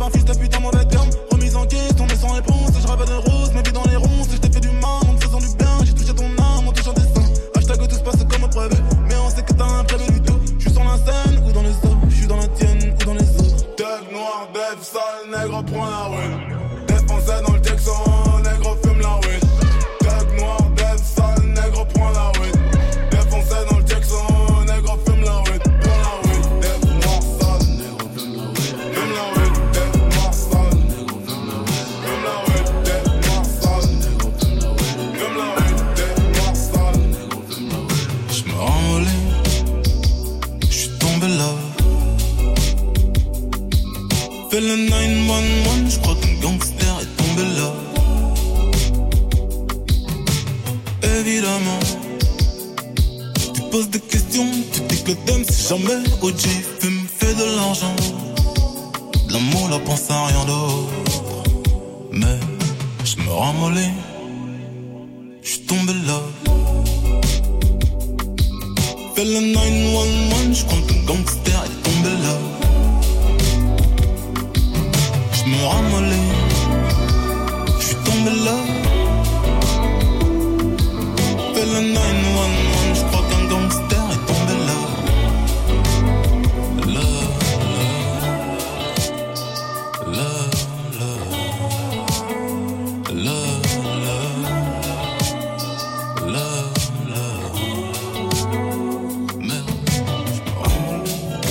[0.00, 0.59] bain, fils de pute
[44.60, 47.72] appelle le 911, je crois qu'un gangster est tombé là.
[51.18, 51.80] Évidemment,
[53.54, 56.40] tu poses des questions, tu dis que t'aimes si jamais OG
[56.78, 57.96] fume, fait de l'argent.
[59.28, 60.90] De l'amour, la pense à rien d'autre.
[62.12, 62.38] Mais
[63.04, 63.94] je me ramollis,
[65.42, 66.20] je suis tombé là.
[69.14, 72.39] Fais le 911, je crois qu'un gangster est tombé là.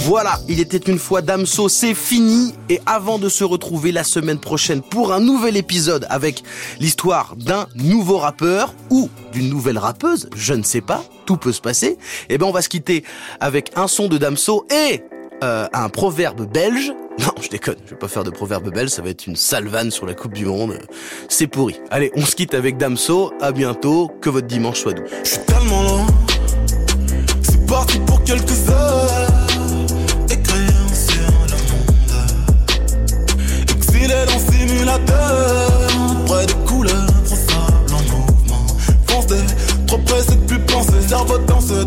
[0.09, 2.55] Voilà, il était une fois Damso, c'est fini.
[2.67, 6.41] Et avant de se retrouver la semaine prochaine pour un nouvel épisode avec
[6.79, 11.61] l'histoire d'un nouveau rappeur ou d'une nouvelle rappeuse, je ne sais pas, tout peut se
[11.61, 11.99] passer.
[12.29, 13.03] Eh ben, on va se quitter
[13.39, 15.03] avec un son de Damso et
[15.43, 16.91] euh, un proverbe belge.
[17.19, 19.91] Non, je déconne, je vais pas faire de proverbe belge, ça va être une salvanne
[19.91, 20.79] sur la Coupe du Monde.
[21.27, 21.75] C'est pourri.
[21.91, 25.03] Allez, on se quitte avec Damso, à bientôt, que votre dimanche soit doux.
[25.23, 26.07] Je suis tellement
[27.43, 29.28] c'est parti pour quelques heures.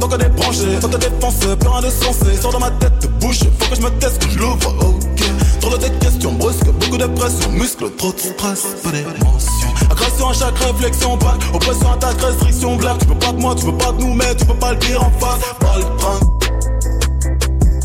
[0.02, 3.10] Tant qu'on est branché Tant que défense, plus rien de sensé Sors dans ma tête
[3.20, 5.22] bouche, faut que je me teste, que je l'ouvre, ok.
[5.60, 7.50] Trop de questions brusques, beaucoup de pression.
[7.52, 12.98] Muscle, trop de stress, peu d'émotion Agression à chaque réflexion, bac Oppression, attaque, restriction, blague
[12.98, 14.78] Tu peux pas de moi, tu veux pas de nous, mais tu peux pas le
[14.78, 15.40] dire en face.
[15.60, 16.20] Pas le train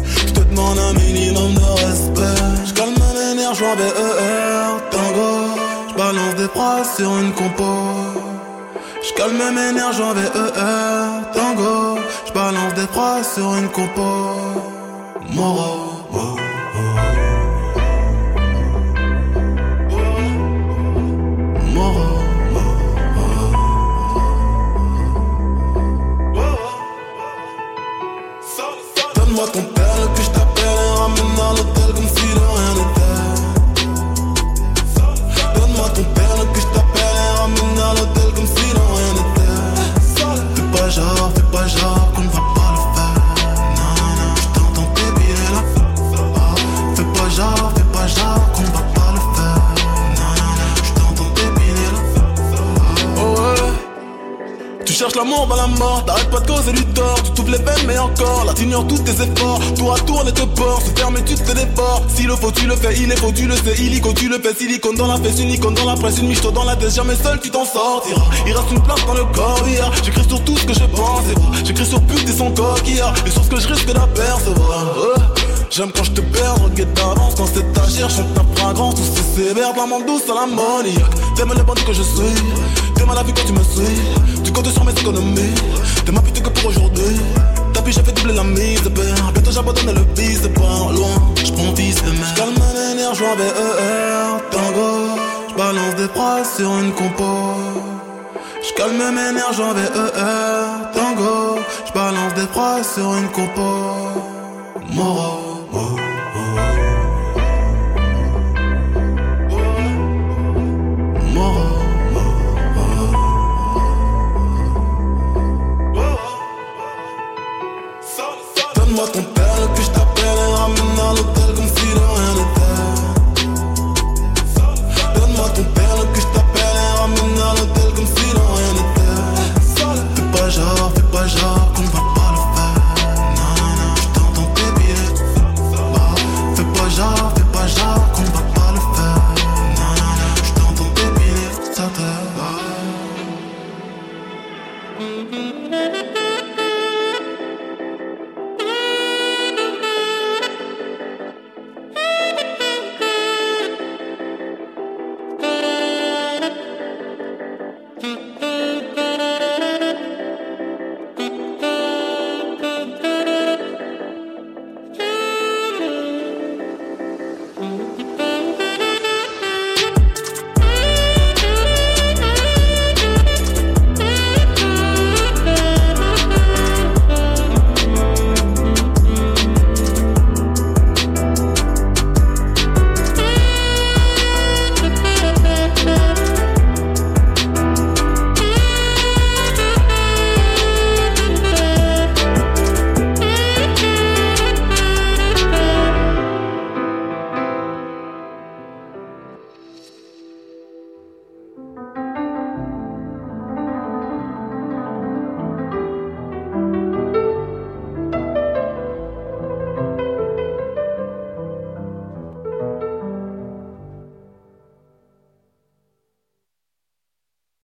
[0.05, 2.43] Je te demande un minimum de respect.
[2.65, 2.95] Je calme
[3.59, 5.59] en BER, tango.
[5.89, 7.63] J'balance des phrases sur une compo.
[9.01, 11.86] J'calme mes nerfs en VER, tango.
[12.77, 14.03] Des phrases sur une compo.
[15.33, 16.46] Moro, Donne-moi
[54.97, 57.85] cherches l'amour, bah la mort, t'arrêtes pas de causer du tort, tu t'ouvres les veines
[57.85, 61.17] mais encore, là t'ignores tous tes efforts, tour à tour on te porte, se ferme
[61.17, 63.55] et tu te déportes, si le faut tu le fais, il est faux tu le
[63.55, 66.27] sais, illico tu le fais, silicone dans la fesse, une icône dans la presse, une
[66.27, 69.25] miche dans la tête, jamais seul tu t'en sortiras, il reste une place dans le
[69.25, 71.25] corps, hier, j'écris sur tout ce que je pense,
[71.63, 74.95] j'écris sur pute et son coquillard, et sur ce que je risque d'apercevoir.
[75.69, 77.35] J'aime quand je te perds, regarde d'avance.
[77.35, 78.95] Quand c'est ta gire, chante ta fragrance.
[78.95, 83.13] Tout c'est sévère, la main douce à l'ammoniaque T'aimes les bandits que je suis T'aimes
[83.15, 85.53] la vie quand tu me suis Tu comptes sur mes économies.
[86.05, 87.17] T'es ma pute que pour aujourd'hui.
[87.73, 91.33] Tapis j'ai fait doubler la mise de père Bientôt j'abandonne le vice de pas loin.
[91.35, 95.19] J'prends fils de mère J'calme mes nerfs, j'vois VER Tango
[95.49, 97.23] J'balance des phrases sur une compo.
[98.67, 103.61] J'calme mes nerfs, j'vois VER Tango J'balance des phrases sur une compo.
[104.93, 105.46] Moro